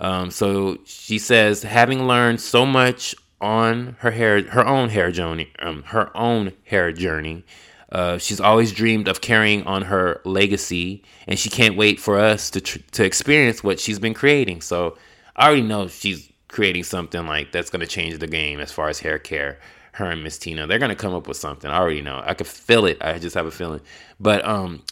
[0.00, 5.50] Um, so she says, having learned so much on her hair, her own hair journey,
[5.60, 7.44] um, her own hair journey.
[7.90, 12.50] Uh, she's always dreamed of carrying on her legacy, and she can't wait for us
[12.50, 14.60] to tr- to experience what she's been creating.
[14.60, 14.96] So
[15.34, 18.88] I already know she's creating something like that's going to change the game as far
[18.88, 19.58] as hair care.
[19.92, 21.68] Her and Miss Tina, they're going to come up with something.
[21.70, 22.22] I already know.
[22.24, 22.98] I could feel it.
[23.00, 23.80] I just have a feeling.
[24.20, 24.84] But um,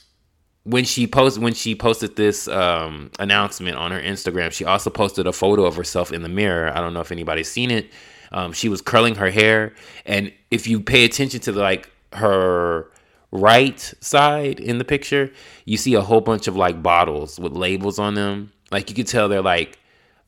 [0.64, 5.26] when she post when she posted this um, announcement on her Instagram, she also posted
[5.26, 6.76] a photo of herself in the mirror.
[6.76, 7.90] I don't know if anybody's seen it.
[8.32, 12.90] Um, she was curling her hair, and if you pay attention to like her
[13.30, 15.30] right side in the picture,
[15.64, 18.52] you see a whole bunch of like bottles with labels on them.
[18.70, 19.78] Like you could tell they're like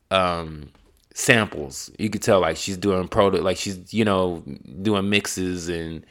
[0.09, 0.69] um,
[1.13, 1.91] samples.
[1.97, 4.43] You could tell like she's doing product, like she's you know
[4.81, 6.05] doing mixes and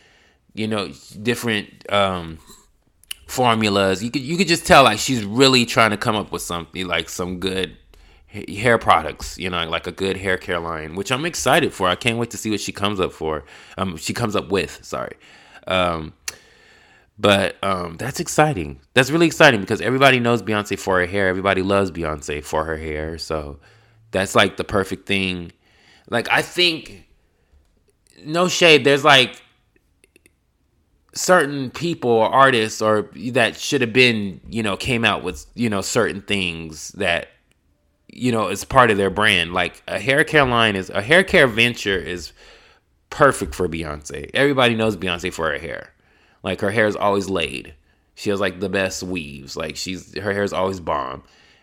[0.55, 2.39] you know different um,
[3.27, 4.03] formulas.
[4.03, 6.87] You could you could just tell like she's really trying to come up with something
[6.87, 7.77] like some good
[8.31, 11.89] hair products, you know, like a good hair care line, which I'm excited for.
[11.89, 13.45] I can't wait to see what she comes up for.
[13.77, 15.17] Um, she comes up with, sorry.
[15.67, 16.13] Um,
[17.19, 18.81] but um, that's exciting.
[18.95, 21.29] That's really exciting because everybody knows Beyonce for her hair.
[21.29, 23.19] Everybody loves Beyonce for her hair.
[23.19, 23.59] So
[24.13, 25.53] that's like the perfect thing.
[26.09, 27.09] Like I think,
[28.25, 28.85] no shade.
[28.85, 29.43] There's like
[31.13, 35.69] certain people or artists or that should have been you know came out with you
[35.69, 37.29] know certain things that
[38.21, 39.55] you know it's part of their brand.
[39.55, 42.33] Like a hair care line is a hair care venture is
[43.09, 44.31] perfect for beyonce.
[44.35, 45.93] Everybody knows beyonce for her hair.
[46.43, 47.75] Like her hair is always laid.
[48.15, 49.57] She has like the best weaves.
[49.57, 51.23] Like she's her hair is always bomb.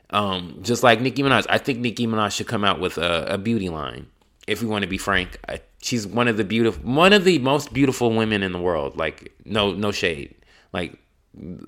[0.09, 1.45] Um just like nicki minaj.
[1.47, 4.07] I think nicki minaj should come out with a, a beauty line
[4.47, 5.39] if we want to be frank.
[5.47, 8.97] I, she's one of the beautiful one of the most beautiful women in the world.
[8.97, 10.33] Like no no shade.
[10.73, 10.97] Like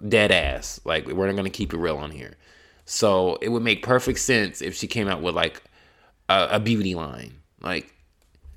[0.08, 0.82] dead ass.
[0.84, 2.38] Like we're not gonna keep it real on here
[2.90, 5.62] so it would make perfect sense if she came out with like
[6.28, 7.34] a, a beauty line.
[7.62, 7.94] Like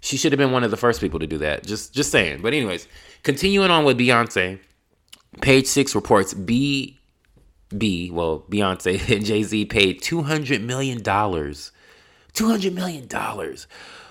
[0.00, 1.66] she should have been one of the first people to do that.
[1.66, 2.40] Just just saying.
[2.40, 2.88] But anyways
[3.24, 4.58] continuing on with beyonce
[5.42, 6.98] page six reports b
[7.76, 11.70] b well beyonce and jay-z paid 200 million dollars
[12.32, 13.66] 200 million dollars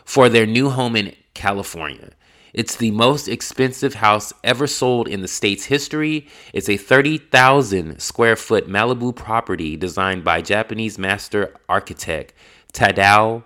[0.06, 2.12] for their new home in California.
[2.54, 6.28] It's the most expensive house ever sold in the state's history.
[6.54, 12.34] It's a 30,000 square foot Malibu property designed by Japanese master architect
[12.74, 13.44] Tadao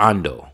[0.00, 0.50] Ando.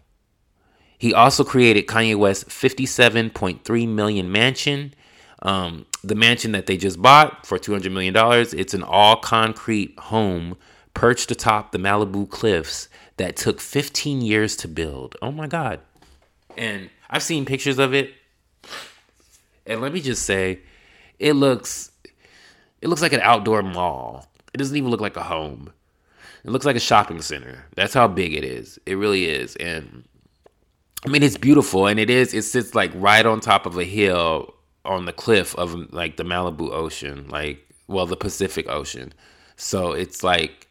[0.99, 4.95] He also created Kanye West's 57.3 million mansion.
[5.43, 8.55] Um, the mansion that they just bought for 200 million dollars.
[8.55, 10.57] It's an all concrete home
[10.95, 15.17] perched atop the Malibu cliffs that took 15 years to build.
[15.21, 15.81] Oh my god.
[16.57, 18.13] And I've seen pictures of it.
[19.67, 20.59] And let me just say,
[21.21, 21.93] it looks
[22.83, 24.27] it looks like an outdoor mall.
[24.53, 25.73] It doesn't even look like a home.
[26.45, 27.67] It looks like a shopping center.
[27.77, 28.81] That's how big it is.
[28.85, 29.55] It really is.
[29.57, 30.03] And
[31.07, 33.85] I mean it's beautiful and it is it sits like right on top of a
[33.85, 34.53] hill
[34.85, 39.13] on the cliff of like the Malibu Ocean, like well the Pacific Ocean.
[39.55, 40.67] So it's like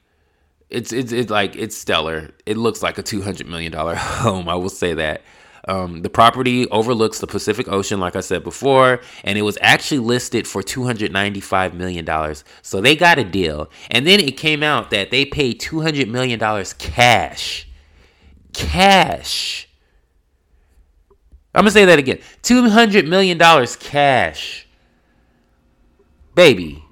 [0.69, 2.32] it's it's it's like it's stellar.
[2.45, 4.49] It looks like a two hundred million dollar home.
[4.49, 5.21] I will say that.
[5.65, 9.99] Um, the property overlooks the Pacific Ocean, like I said before, and it was actually
[9.99, 12.36] listed for $295 million.
[12.62, 13.69] So they got a deal.
[13.89, 16.39] And then it came out that they paid $200 million
[16.78, 17.67] cash.
[18.52, 19.69] Cash.
[21.56, 23.38] I'm going to say that again $200 million
[23.80, 24.67] cash.
[26.36, 26.84] Baby.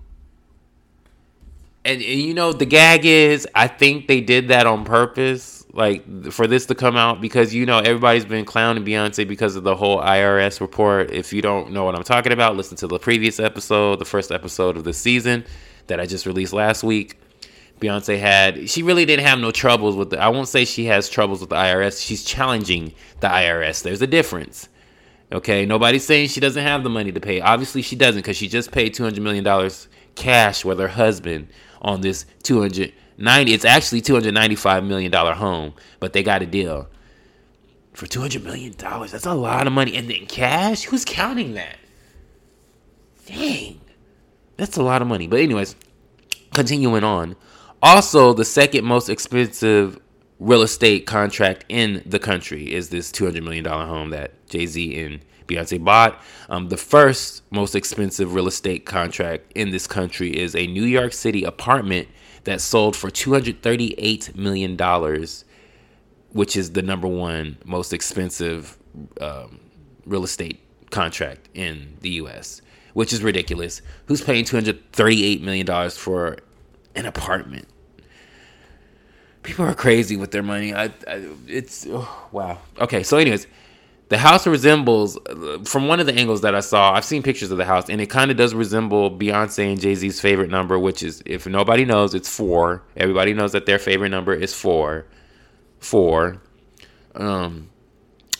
[1.83, 6.31] And, and you know, the gag is, I think they did that on purpose like
[6.31, 9.75] for this to come out because you know everybody's been clowning Beyonce because of the
[9.75, 11.11] whole IRS report.
[11.11, 14.31] If you don't know what I'm talking about, listen to the previous episode, the first
[14.31, 15.45] episode of the season
[15.87, 17.17] that I just released last week.
[17.79, 21.09] Beyonce had she really didn't have no troubles with the I won't say she has
[21.09, 22.05] troubles with the IRS.
[22.05, 23.81] She's challenging the IRS.
[23.81, 24.67] There's a difference.
[25.31, 27.39] Okay, nobody's saying she doesn't have the money to pay.
[27.39, 31.47] Obviously she doesn't cuz she just paid 200 million dollars cash with her husband
[31.81, 36.87] on this 200 90 it's actually 295 million dollar home but they got a deal
[37.93, 39.11] for 200 million dollars.
[39.11, 39.95] That's a lot of money.
[39.95, 40.83] And then cash?
[40.83, 41.77] Who's counting that?
[43.25, 43.81] Dang.
[44.57, 45.27] That's a lot of money.
[45.27, 45.75] But anyways
[46.53, 47.35] continuing on.
[47.81, 49.99] Also the second most expensive
[50.39, 55.21] real estate contract in the country is this 200 million dollar home that jay-z and
[55.47, 56.21] Beyonce bought.
[56.49, 61.13] Um, the first most expensive real estate contract in this country is a New York
[61.13, 62.07] City apartment
[62.43, 65.27] that sold for $238 million,
[66.31, 68.77] which is the number one most expensive
[69.19, 69.59] um,
[70.05, 72.61] real estate contract in the US,
[72.93, 73.81] which is ridiculous.
[74.05, 76.37] Who's paying $238 million for
[76.95, 77.67] an apartment?
[79.43, 80.73] People are crazy with their money.
[80.73, 82.59] I, I it's oh, wow.
[82.79, 83.47] Okay, so anyways,
[84.11, 85.17] the house resembles
[85.63, 86.91] from one of the angles that I saw.
[86.91, 89.95] I've seen pictures of the house, and it kind of does resemble Beyonce and Jay
[89.95, 92.83] Z's favorite number, which is if nobody knows, it's four.
[92.97, 95.05] Everybody knows that their favorite number is four.
[95.79, 96.41] Four.
[97.15, 97.69] Um,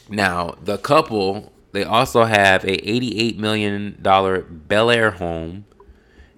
[0.09, 5.63] now the couple they also have a eighty-eight million dollar Bel Air home,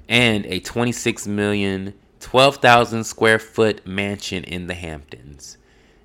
[0.08, 5.58] and a 26 million 12,000 square foot mansion in the Hamptons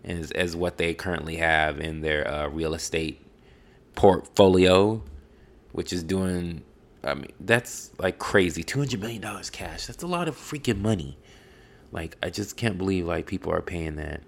[0.05, 3.25] is, as what they currently have in their uh, real estate
[3.95, 5.03] portfolio,
[5.73, 6.63] which is doing.
[7.05, 8.63] I mean, that's like crazy.
[8.63, 9.87] Two hundred million dollars cash.
[9.87, 11.17] That's a lot of freaking money.
[11.91, 14.21] Like, I just can't believe like people are paying that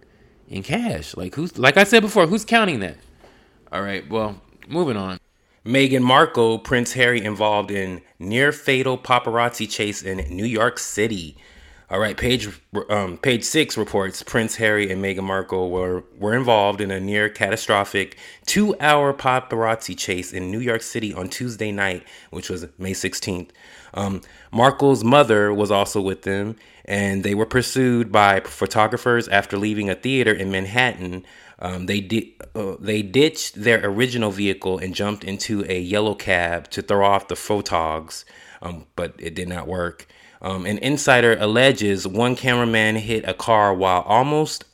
[0.49, 1.17] in cash.
[1.17, 2.97] Like, who's like I said before, who's counting that?
[3.73, 4.09] All right.
[4.09, 5.19] Well, moving on.
[5.65, 11.37] Meghan Markle, Prince Harry involved in near fatal paparazzi chase in New York City.
[11.91, 12.49] All right, page
[12.89, 17.29] um, page six reports Prince Harry and Meghan Markle were were involved in a near
[17.29, 22.93] catastrophic two hour paparazzi chase in New York City on Tuesday night, which was May
[22.93, 23.49] 16th.
[23.93, 24.21] Um,
[24.53, 29.97] Markle's mother was also with them, and they were pursued by photographers after leaving a
[29.97, 31.27] theater in Manhattan.
[31.59, 36.71] Um, they did uh, they ditched their original vehicle and jumped into a yellow cab
[36.71, 38.25] to throw off the photogs,
[38.63, 40.07] um, but it did not work.
[40.43, 44.65] Um, an insider alleges one cameraman hit a car while almost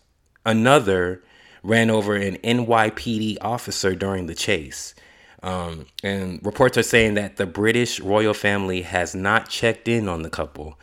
[0.44, 1.22] another
[1.62, 4.94] ran over an NYPD officer during the chase.
[5.42, 10.22] Um, and reports are saying that the British royal family has not checked in on
[10.22, 10.78] the couple,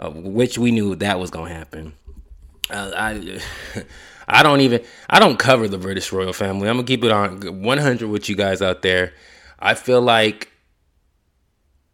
[0.00, 1.92] uh, which we knew that was going to happen.
[2.70, 3.40] Uh, I,
[4.28, 6.68] I don't even, I don't cover the British royal family.
[6.68, 9.12] I'm gonna keep it on 100 with you guys out there.
[9.58, 10.50] I feel like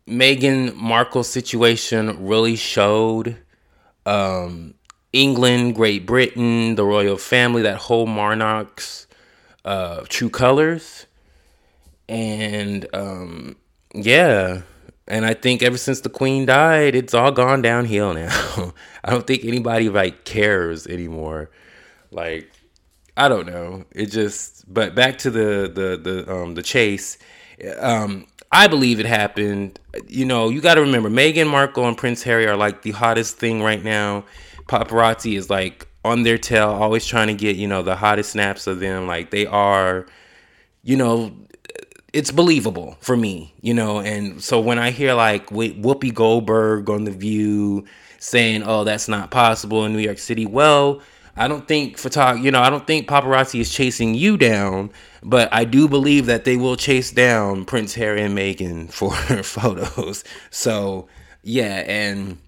[0.09, 3.37] Meghan Markle situation really showed
[4.07, 4.75] um,
[5.13, 9.07] England, Great Britain, the royal family, that whole monarch's
[9.65, 11.07] uh, true colors.
[12.09, 13.57] And um,
[13.95, 14.63] yeah,
[15.07, 18.73] and I think ever since the queen died, it's all gone downhill now.
[19.05, 21.51] I don't think anybody like cares anymore.
[22.11, 22.51] Like,
[23.17, 23.85] I don't know.
[23.93, 27.19] It just but back to the the the um the chase.
[27.79, 29.79] Um I believe it happened.
[30.09, 33.37] You know, you got to remember Meghan Markle and Prince Harry are like the hottest
[33.37, 34.25] thing right now.
[34.67, 38.67] Paparazzi is like on their tail, always trying to get, you know, the hottest snaps
[38.67, 39.07] of them.
[39.07, 40.07] Like they are,
[40.83, 41.33] you know,
[42.13, 44.01] it's believable for me, you know.
[44.01, 47.85] And so when I hear like Whoopi Goldberg on The View
[48.19, 51.01] saying, oh, that's not possible in New York City, well,
[51.37, 54.91] I don't think photog, you know, I don't think paparazzi is chasing you down,
[55.23, 59.13] but I do believe that they will chase down Prince Harry and Meghan for
[59.43, 60.25] photos.
[60.51, 61.09] So
[61.43, 62.39] yeah, and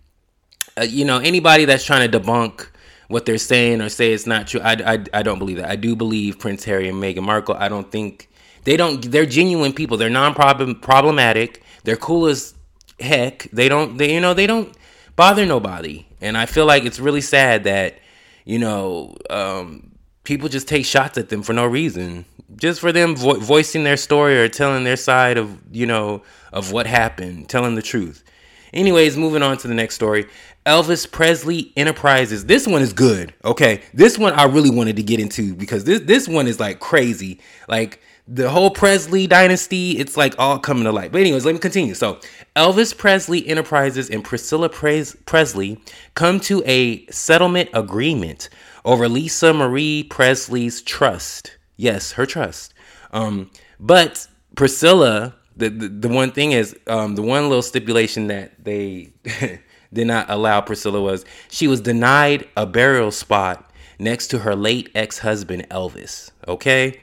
[0.76, 2.68] uh, you know, anybody that's trying to debunk
[3.08, 5.68] what they're saying or say it's not true, I, I, I don't believe that.
[5.68, 7.56] I do believe Prince Harry and Meghan Markle.
[7.58, 8.30] I don't think
[8.64, 9.02] they don't.
[9.10, 9.96] They're genuine people.
[9.96, 11.62] They're non-problem problematic.
[11.84, 12.54] They're cool as
[13.00, 13.48] heck.
[13.52, 13.98] They don't.
[13.98, 14.74] They you know they don't
[15.16, 16.06] bother nobody.
[16.20, 17.98] And I feel like it's really sad that
[18.44, 19.92] you know, um,
[20.24, 22.24] people just take shots at them for no reason,
[22.56, 26.72] just for them vo- voicing their story or telling their side of, you know, of
[26.72, 28.24] what happened, telling the truth.
[28.72, 30.26] Anyways, moving on to the next story.
[30.64, 32.46] Elvis Presley Enterprises.
[32.46, 33.34] This one is good.
[33.44, 33.82] Okay.
[33.92, 37.40] This one I really wanted to get into because this this one is like crazy.
[37.68, 38.00] Like
[38.34, 41.12] the whole Presley dynasty, it's like all coming to light.
[41.12, 41.92] But anyways, let me continue.
[41.92, 42.18] So
[42.56, 45.78] Elvis Presley Enterprises and Priscilla Pres- Presley
[46.14, 48.48] come to a settlement agreement
[48.86, 51.58] over Lisa Marie Presley's trust.
[51.76, 52.72] Yes, her trust.
[53.12, 58.64] Um, but Priscilla, the, the, the one thing is, um, the one little stipulation that
[58.64, 59.12] they
[59.92, 64.88] did not allow Priscilla was she was denied a burial spot next to her late
[64.94, 66.30] ex husband Elvis.
[66.48, 67.02] Okay.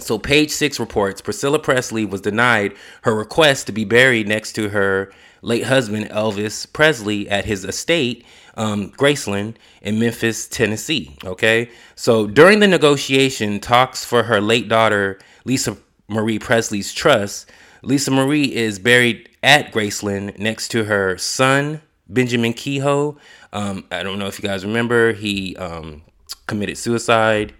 [0.00, 4.70] So, page six reports Priscilla Presley was denied her request to be buried next to
[4.70, 8.24] her late husband, Elvis Presley, at his estate,
[8.56, 11.16] um, Graceland, in Memphis, Tennessee.
[11.24, 11.70] Okay.
[11.94, 15.76] So, during the negotiation talks for her late daughter, Lisa
[16.08, 17.50] Marie Presley's trust,
[17.82, 23.16] Lisa Marie is buried at Graceland next to her son, Benjamin Keough.
[23.52, 26.02] Um, I don't know if you guys remember, he um,
[26.46, 27.54] committed suicide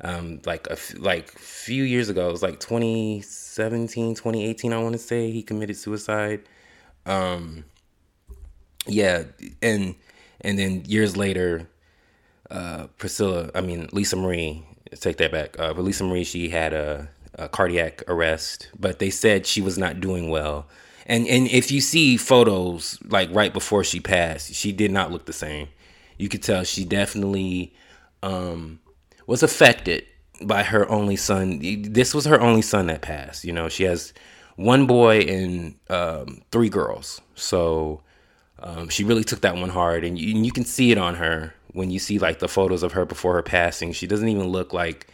[0.00, 2.28] um, like a f- like few years ago.
[2.28, 4.72] It was like 2017, 2018.
[4.72, 6.42] I want to say he committed suicide.
[7.06, 7.64] Um,
[8.86, 9.24] yeah,
[9.62, 9.94] and
[10.40, 11.68] and then years later,
[12.50, 14.64] uh, Priscilla, I mean Lisa Marie,
[15.00, 15.58] take that back.
[15.58, 19.78] Uh, but Lisa Marie, she had a, a cardiac arrest, but they said she was
[19.78, 20.66] not doing well.
[21.06, 25.26] And and if you see photos like right before she passed, she did not look
[25.26, 25.68] the same.
[26.18, 27.72] You could tell she definitely
[28.22, 28.80] um,
[29.28, 30.06] was affected
[30.40, 31.60] by her only son.
[31.82, 33.44] This was her only son that passed.
[33.44, 34.14] You know, she has
[34.56, 37.20] one boy and um, three girls.
[37.34, 38.00] So
[38.58, 41.16] um, she really took that one hard, and you, and you, can see it on
[41.16, 43.92] her when you see like the photos of her before her passing.
[43.92, 45.08] She doesn't even look like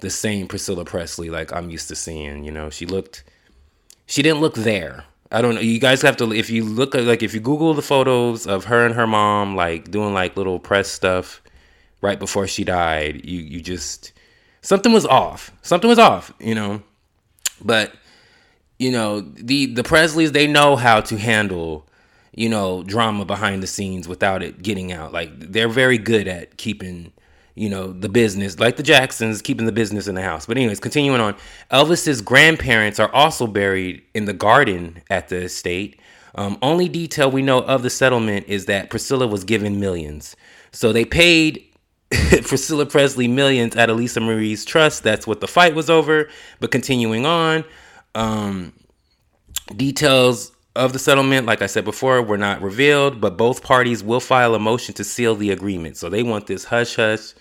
[0.00, 2.44] the same Priscilla Presley like I'm used to seeing.
[2.44, 3.22] You know, she looked,
[4.06, 5.04] she didn't look there.
[5.30, 5.60] I don't know.
[5.60, 8.84] You guys have to if you look like if you Google the photos of her
[8.84, 11.41] and her mom like doing like little press stuff
[12.02, 14.12] right before she died, you you just
[14.60, 15.52] something was off.
[15.62, 16.82] Something was off, you know.
[17.64, 17.94] But
[18.78, 21.86] you know the the Presleys they know how to handle
[22.34, 25.12] you know drama behind the scenes without it getting out.
[25.12, 27.12] Like they're very good at keeping
[27.54, 30.46] you know, the business, like the Jacksons, keeping the business in the house.
[30.46, 31.36] But, anyways, continuing on,
[31.70, 36.00] Elvis's grandparents are also buried in the garden at the estate.
[36.34, 40.34] Um, only detail we know of the settlement is that Priscilla was given millions.
[40.70, 41.71] So they paid
[42.44, 45.02] Priscilla Presley millions at of Lisa Marie's trust.
[45.02, 46.28] That's what the fight was over.
[46.60, 47.64] But continuing on,
[48.14, 48.72] um,
[49.76, 54.20] details of the settlement, like I said before, were not revealed, but both parties will
[54.20, 55.96] file a motion to seal the agreement.
[55.96, 57.34] So they want this hush hush.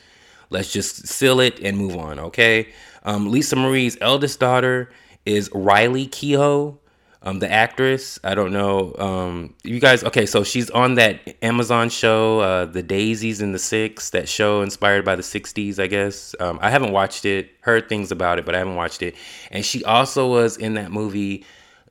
[0.49, 2.73] Let's just seal it and move on, okay?
[3.03, 4.91] Um, Lisa Marie's eldest daughter
[5.25, 6.77] is Riley Keough,
[7.23, 8.19] um, the actress.
[8.23, 8.95] I don't know.
[8.97, 13.59] Um, you guys, okay, so she's on that Amazon show, uh, The Daisies in the
[13.59, 16.33] Six, that show inspired by the 60s, I guess.
[16.39, 19.15] Um, I haven't watched it, heard things about it, but I haven't watched it.
[19.51, 21.45] And she also was in that movie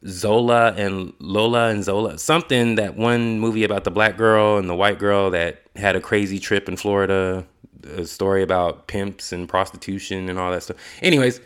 [0.07, 4.75] Zola and Lola and Zola, something that one movie about the black girl and the
[4.75, 7.47] white girl that had a crazy trip in Florida,
[7.97, 10.79] a story about pimps and prostitution and all that stuff.
[11.03, 11.41] Anyways,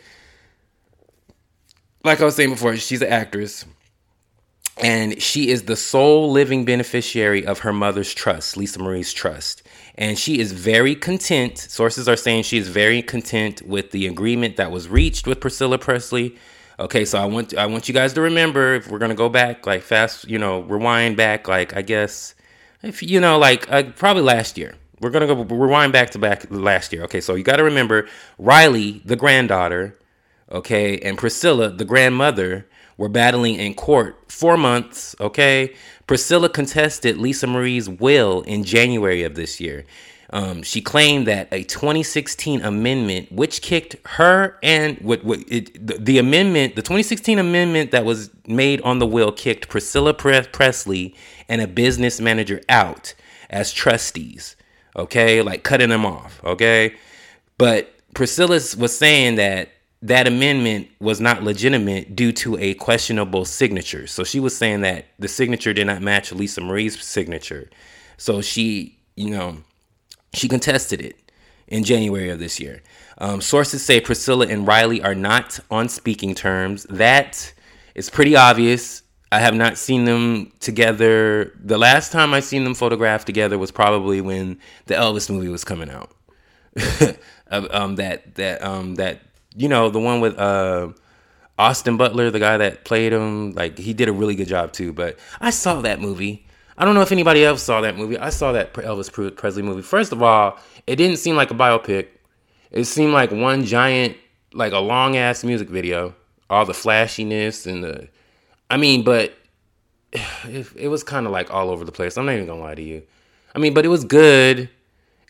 [2.03, 3.65] like I was saying before, she's an actress.
[4.77, 9.63] And she is the sole living beneficiary of her mother's trust, Lisa Marie's trust.
[9.95, 11.57] And she is very content.
[11.57, 15.77] Sources are saying she is very content with the agreement that was reached with Priscilla
[15.77, 16.35] Presley
[16.77, 19.65] Okay, so I want I want you guys to remember if we're gonna go back
[19.65, 22.35] like fast, you know, rewind back like I guess
[22.83, 24.75] if you know like uh, probably last year.
[24.99, 27.03] We're gonna go rewind back to back last year.
[27.03, 28.07] Okay, so you got to remember
[28.37, 29.97] Riley, the granddaughter,
[30.49, 32.65] okay, and Priscilla, the grandmother,
[32.97, 35.15] were battling in court for months.
[35.19, 35.73] Okay,
[36.07, 39.85] Priscilla contested Lisa Marie's will in January of this year.
[40.31, 45.97] Um, she claimed that a 2016 amendment, which kicked her and what, what it, the,
[45.97, 51.15] the, amendment, the 2016 amendment that was made on the will, kicked Priscilla Presley
[51.47, 53.13] and a business manager out
[53.49, 54.55] as trustees.
[54.97, 56.41] Okay, like cutting them off.
[56.43, 56.95] Okay,
[57.57, 59.69] but Priscilla was saying that
[60.07, 64.07] that amendment was not legitimate due to a questionable signature.
[64.07, 67.69] So she was saying that the signature did not match Lisa Marie's signature.
[68.17, 69.57] So she, you know
[70.35, 71.17] she contested it
[71.67, 72.83] in January of this year.
[73.17, 76.85] Um, sources say Priscilla and Riley are not on speaking terms.
[76.89, 77.53] That
[77.95, 79.01] is pretty obvious.
[79.31, 81.53] I have not seen them together.
[81.59, 85.63] The last time I seen them photographed together was probably when the Elvis movie was
[85.63, 86.11] coming out.
[87.49, 89.21] um, that that um, that
[89.55, 90.89] you know the one with uh,
[91.57, 93.53] Austin Butler, the guy that played him.
[93.53, 94.93] Like he did a really good job too.
[94.93, 96.45] But I saw that movie
[96.77, 98.17] I don't know if anybody else saw that movie.
[98.17, 99.81] I saw that Elvis Presley movie.
[99.81, 102.07] First of all, it didn't seem like a biopic.
[102.71, 104.17] It seemed like one giant,
[104.53, 106.15] like a long ass music video.
[106.49, 108.09] All the flashiness and the,
[108.69, 109.33] I mean, but
[110.11, 112.17] it, it was kind of like all over the place.
[112.17, 113.03] I'm not even gonna lie to you.
[113.55, 114.69] I mean, but it was good.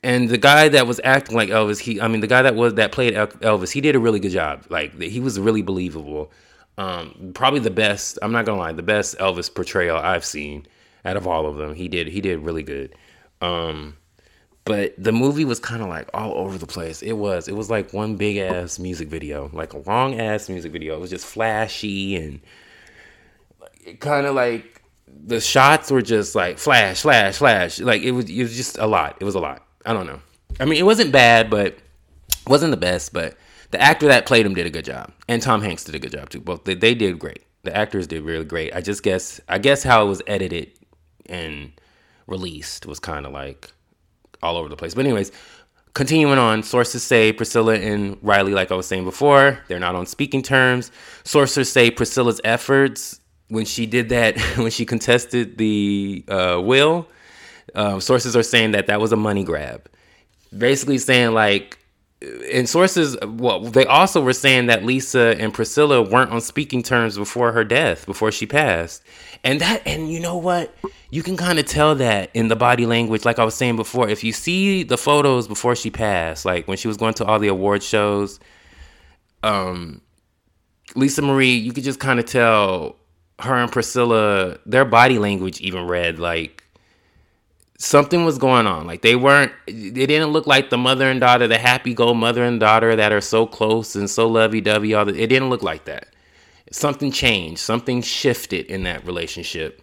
[0.05, 2.75] And the guy that was acting like Elvis, he, I mean, the guy that was
[2.75, 4.63] that played Elvis, he did a really good job.
[4.69, 6.31] Like he was really believable.
[6.77, 8.19] Um, probably the best.
[8.21, 10.67] I'm not gonna lie, the best Elvis portrayal I've seen
[11.05, 11.73] out of all of them.
[11.73, 12.93] He did he did really good.
[13.41, 13.97] Um,
[14.63, 17.01] but the movie was kind of like all over the place.
[17.01, 20.71] It was it was like one big ass music video, like a long ass music
[20.71, 20.97] video.
[20.97, 22.41] It was just flashy and
[23.99, 27.79] kind of like the shots were just like flash, flash, flash.
[27.79, 29.17] Like it was it was just a lot.
[29.19, 29.64] It was a lot.
[29.85, 30.19] I don't know.
[30.59, 31.77] I mean, it wasn't bad, but
[32.47, 33.13] wasn't the best.
[33.13, 33.37] But
[33.71, 36.11] the actor that played him did a good job, and Tom Hanks did a good
[36.11, 36.41] job too.
[36.41, 37.43] Both they, they did great.
[37.63, 38.75] The actors did really great.
[38.75, 40.71] I just guess I guess how it was edited
[41.25, 41.71] and
[42.27, 43.71] released was kind of like
[44.41, 44.93] all over the place.
[44.93, 45.31] But anyways,
[45.93, 50.05] continuing on, sources say Priscilla and Riley, like I was saying before, they're not on
[50.05, 50.91] speaking terms.
[51.23, 57.07] Sources say Priscilla's efforts when she did that, when she contested the uh, will,
[57.75, 59.89] uh, sources are saying that that was a money grab.
[60.57, 61.77] Basically saying like
[62.53, 67.17] and sources well they also were saying that lisa and priscilla weren't on speaking terms
[67.17, 69.03] before her death before she passed
[69.43, 70.73] and that and you know what
[71.11, 74.07] you can kind of tell that in the body language like i was saying before
[74.07, 77.37] if you see the photos before she passed like when she was going to all
[77.37, 78.39] the award shows
[79.43, 80.01] um
[80.95, 82.95] lisa marie you could just kind of tell
[83.39, 86.64] her and priscilla their body language even read like
[87.77, 88.87] something was going on.
[88.87, 92.43] Like they weren't, they didn't look like the mother and daughter, the happy go mother
[92.43, 94.93] and daughter that are so close and so lovey dovey.
[94.93, 96.07] All the, it didn't look like that.
[96.71, 99.81] something changed, something shifted in that relationship.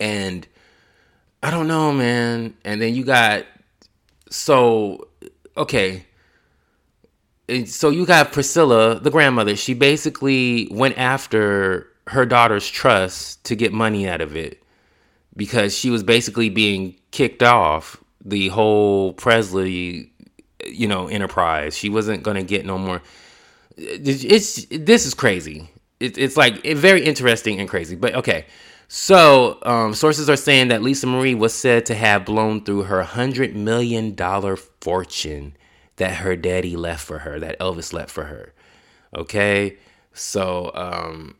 [0.00, 0.46] And
[1.42, 2.54] I don't know, man.
[2.64, 3.46] And then you got
[4.30, 5.08] so
[5.56, 6.06] okay.
[7.66, 9.56] So you got Priscilla, the grandmother.
[9.56, 14.63] She basically went after her daughter's trust to get money out of it
[15.36, 20.12] because she was basically being kicked off the whole Presley,
[20.66, 21.76] you know, enterprise.
[21.76, 23.02] She wasn't going to get no more.
[23.76, 25.70] It's, this is crazy.
[26.00, 27.96] It, it's like it, very interesting and crazy.
[27.96, 28.46] But okay,
[28.88, 33.02] so um, sources are saying that Lisa Marie was said to have blown through her
[33.02, 35.56] hundred million dollar fortune
[35.96, 38.52] that her daddy left for her, that Elvis left for her.
[39.16, 39.78] Okay,
[40.12, 41.36] so um,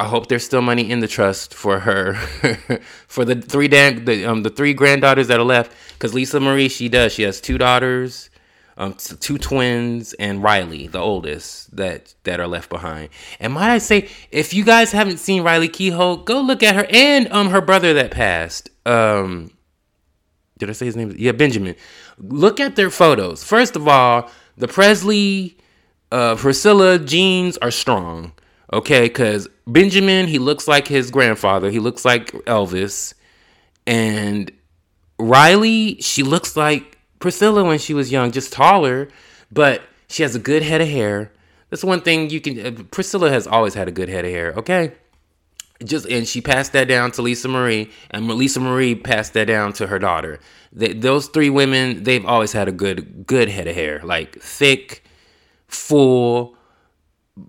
[0.00, 2.14] I hope there's still money in the trust for her,
[3.06, 5.72] for the three dan- the um the three granddaughters that are left.
[5.92, 7.12] Because Lisa Marie, she does.
[7.12, 8.30] She has two daughters,
[8.78, 13.10] um, two twins, and Riley, the oldest that that are left behind.
[13.38, 16.86] And might I say, if you guys haven't seen Riley Keough, go look at her
[16.88, 18.70] and um her brother that passed.
[18.86, 19.50] Um,
[20.56, 21.14] did I say his name?
[21.18, 21.76] Yeah, Benjamin.
[22.16, 23.44] Look at their photos.
[23.44, 25.58] First of all, the Presley,
[26.10, 28.32] uh, Priscilla genes are strong.
[28.72, 31.70] Okay, because Benjamin, he looks like his grandfather.
[31.70, 33.14] He looks like Elvis.
[33.86, 34.52] And
[35.18, 39.08] Riley, she looks like Priscilla when she was young, just taller,
[39.50, 41.32] but she has a good head of hair.
[41.68, 42.86] That's one thing you can.
[42.86, 44.52] Priscilla has always had a good head of hair.
[44.56, 44.92] Okay,
[45.84, 49.72] just and she passed that down to Lisa Marie, and Lisa Marie passed that down
[49.74, 50.40] to her daughter.
[50.72, 55.04] They, those three women, they've always had a good good head of hair, like thick,
[55.68, 56.56] full,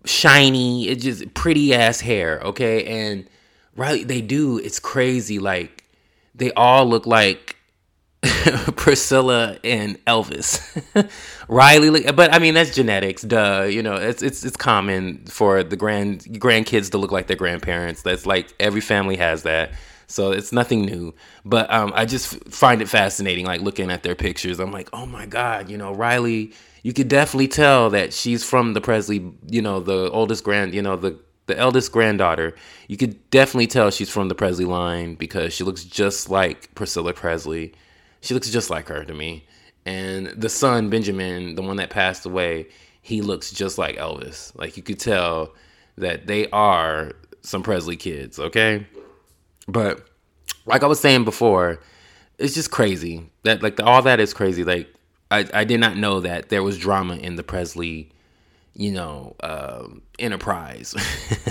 [0.05, 2.39] shiny, it just pretty ass hair.
[2.41, 3.27] Okay, and
[3.75, 4.57] right, they do.
[4.57, 5.39] It's crazy.
[5.39, 5.83] Like
[6.35, 7.57] they all look like
[8.75, 10.61] Priscilla and Elvis.
[11.47, 13.63] Riley, but I mean that's genetics, duh.
[13.63, 18.01] You know, it's it's it's common for the grand grandkids to look like their grandparents.
[18.03, 19.71] That's like every family has that.
[20.07, 21.13] So it's nothing new.
[21.45, 24.59] But um, I just find it fascinating, like looking at their pictures.
[24.59, 26.53] I'm like, oh my god, you know, Riley.
[26.83, 29.33] You could definitely tell that she's from the Presley.
[29.47, 30.73] You know, the oldest grand.
[30.73, 32.55] You know, the the eldest granddaughter.
[32.87, 37.13] You could definitely tell she's from the Presley line because she looks just like Priscilla
[37.13, 37.73] Presley
[38.21, 39.45] she looks just like her to me.
[39.85, 42.67] And the son, Benjamin, the one that passed away,
[43.01, 44.55] he looks just like Elvis.
[44.55, 45.53] Like you could tell
[45.97, 48.85] that they are some Presley kids, okay?
[49.67, 50.07] But
[50.65, 51.81] like I was saying before,
[52.37, 53.29] it's just crazy.
[53.43, 54.63] That like the, all that is crazy.
[54.63, 54.93] Like
[55.31, 58.11] I, I did not know that there was drama in the Presley,
[58.73, 59.87] you know, uh,
[60.19, 60.93] enterprise.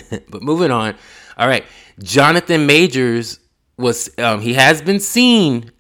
[0.29, 0.95] but moving on.
[1.37, 1.65] All right,
[1.99, 3.41] Jonathan Majors
[3.77, 5.73] was um, he has been seen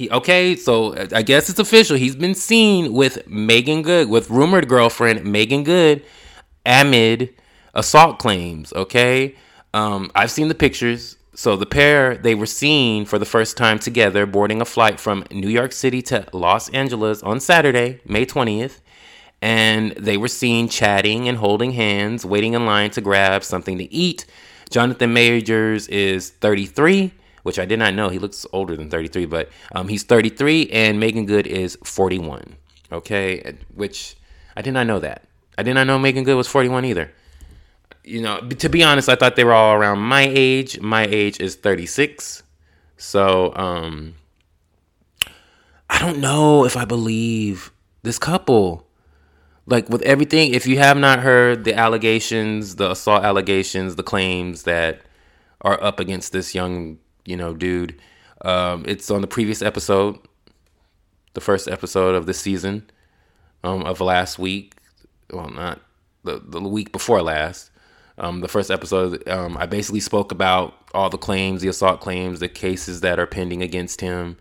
[0.00, 1.94] he okay, so I guess it's official.
[1.94, 6.02] He's been seen with Meagan Good, with rumored girlfriend Meagan Good,
[6.64, 7.34] amid
[7.74, 8.72] assault claims.
[8.72, 9.34] Okay,
[9.74, 11.16] um, I've seen the pictures.
[11.40, 15.24] So the pair they were seen for the first time together boarding a flight from
[15.30, 18.82] New York City to Los Angeles on Saturday, May twentieth,
[19.40, 23.90] and they were seen chatting and holding hands, waiting in line to grab something to
[23.90, 24.26] eat.
[24.68, 27.12] Jonathan Majors is 33
[27.42, 28.10] which I did not know.
[28.10, 32.54] He looks older than 33, but um, he's 33, and Meagan Good is 41.
[32.92, 34.14] Okay, which
[34.54, 35.24] I did not know that.
[35.56, 37.10] I did not know Meagan Good was 41 either.
[38.04, 40.80] You know, to be honest, I thought they were all around my age.
[40.80, 42.42] My age is 36.
[42.96, 44.14] So, um,
[45.88, 47.72] I don't know if I believe
[48.02, 48.86] this couple.
[49.66, 54.64] Like with everything, if you have not heard the allegations, the assault allegations, the claims
[54.64, 55.02] that
[55.60, 58.00] are up against this young you know, dude.
[58.42, 60.18] Um, it's on the previous episode,
[61.34, 62.90] the first episode of the season
[63.62, 64.74] um, of last week.
[65.32, 65.80] Well, not
[66.24, 67.70] the, the week before last.
[68.20, 72.38] Um, the first episode, um, I basically spoke about all the claims, the assault claims,
[72.38, 74.36] the cases that are pending against him,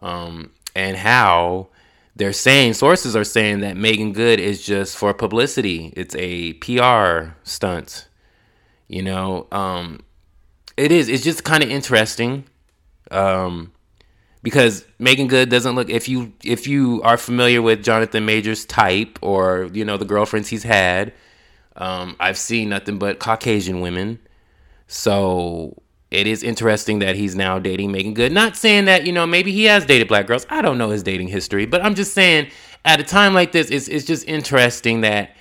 [0.00, 1.68] um, and how
[2.16, 5.92] they're saying, sources are saying that Meagan Good is just for publicity.
[5.96, 8.08] It's a PR stunt.
[8.88, 10.00] You know, um,
[10.76, 11.08] it is.
[11.08, 12.44] It's just kind of interesting,
[13.12, 13.72] um,
[14.42, 15.88] because Meagan Good doesn't look.
[15.88, 20.48] If you if you are familiar with Jonathan Majors' type or you know the girlfriends
[20.48, 21.12] he's had,
[21.76, 24.18] um, I've seen nothing but Caucasian women.
[24.86, 28.32] So it is interesting that he's now dating Meagan Good.
[28.32, 30.46] Not saying that you know maybe he has dated black girls.
[30.50, 32.50] I don't know his dating history, but I'm just saying
[32.84, 35.34] at a time like this, it's it's just interesting that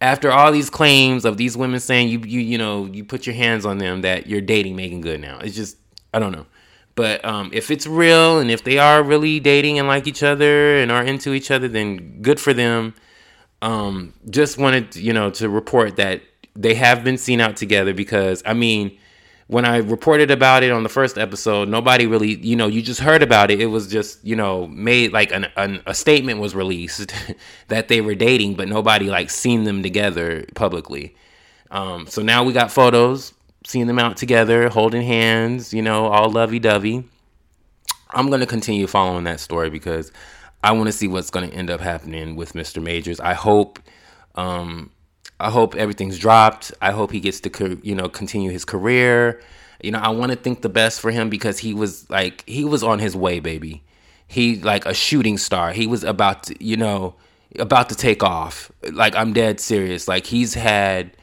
[0.00, 3.34] after all these claims of these women saying you you you know you put your
[3.34, 5.38] hands on them that you're dating Meagan Good now.
[5.38, 5.76] It's just
[6.12, 6.46] I don't know.
[6.94, 10.78] But um, if it's real and if they are really dating and like each other
[10.78, 12.94] and are into each other, then good for them.
[13.60, 16.22] Um, just wanted you know to report that
[16.54, 18.98] they have been seen out together because I mean,
[19.48, 23.00] when I reported about it on the first episode, nobody really, you know, you just
[23.00, 23.60] heard about it.
[23.60, 27.12] It was just, you know, made like an, an a statement was released
[27.68, 31.16] that they were dating, but nobody like seen them together publicly.
[31.70, 33.32] Um, so now we got photos,
[33.66, 37.04] seeing them out together, holding hands, you know, all lovey dovey.
[38.10, 40.12] I'm gonna continue following that story because
[40.62, 42.82] I want to see what's gonna end up happening with Mr.
[42.82, 43.20] Majors.
[43.20, 43.78] I hope.
[44.34, 44.90] Um,
[45.40, 46.72] I hope everything's dropped.
[46.82, 49.40] I hope he gets to you know continue his career.
[49.82, 52.64] You know, I want to think the best for him because he was like he
[52.64, 53.82] was on his way, baby.
[54.26, 55.72] He like a shooting star.
[55.72, 57.14] He was about to, you know,
[57.58, 58.72] about to take off.
[58.92, 60.08] Like I'm dead serious.
[60.08, 61.16] Like he's had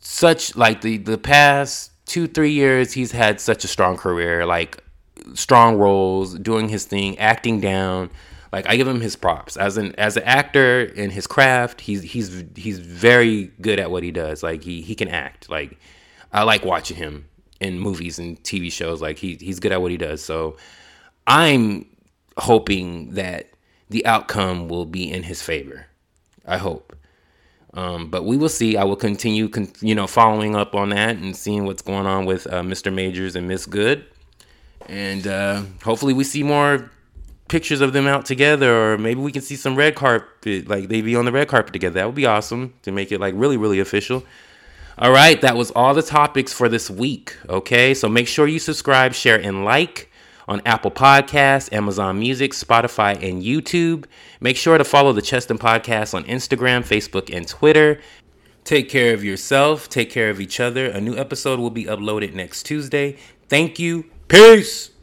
[0.00, 4.82] such like the the past 2-3 years he's had such a strong career, like
[5.34, 8.10] strong roles, doing his thing, acting down
[8.54, 11.80] like I give him his props as an as an actor in his craft.
[11.80, 14.44] He's he's he's very good at what he does.
[14.44, 15.50] Like he he can act.
[15.50, 15.76] Like
[16.32, 17.24] I like watching him
[17.58, 19.02] in movies and TV shows.
[19.02, 20.22] Like he he's good at what he does.
[20.22, 20.56] So
[21.26, 21.86] I'm
[22.38, 23.50] hoping that
[23.90, 25.86] the outcome will be in his favor.
[26.46, 26.96] I hope.
[27.72, 28.76] Um, but we will see.
[28.76, 32.24] I will continue, con- you know, following up on that and seeing what's going on
[32.24, 32.94] with uh, Mr.
[32.94, 34.04] Majors and Miss Good,
[34.86, 36.88] and uh, hopefully we see more
[37.48, 41.02] pictures of them out together, or maybe we can see some red carpet, like they
[41.02, 41.94] be on the red carpet together.
[41.94, 44.24] That would be awesome to make it like really, really official.
[44.96, 47.36] All right, that was all the topics for this week.
[47.48, 50.10] Okay, so make sure you subscribe, share, and like
[50.46, 54.04] on Apple Podcasts, Amazon Music, Spotify, and YouTube.
[54.40, 58.00] Make sure to follow the Cheston Podcast on Instagram, Facebook, and Twitter.
[58.62, 60.86] Take care of yourself, take care of each other.
[60.86, 63.16] A new episode will be uploaded next Tuesday.
[63.48, 64.04] Thank you.
[64.28, 64.93] Peace.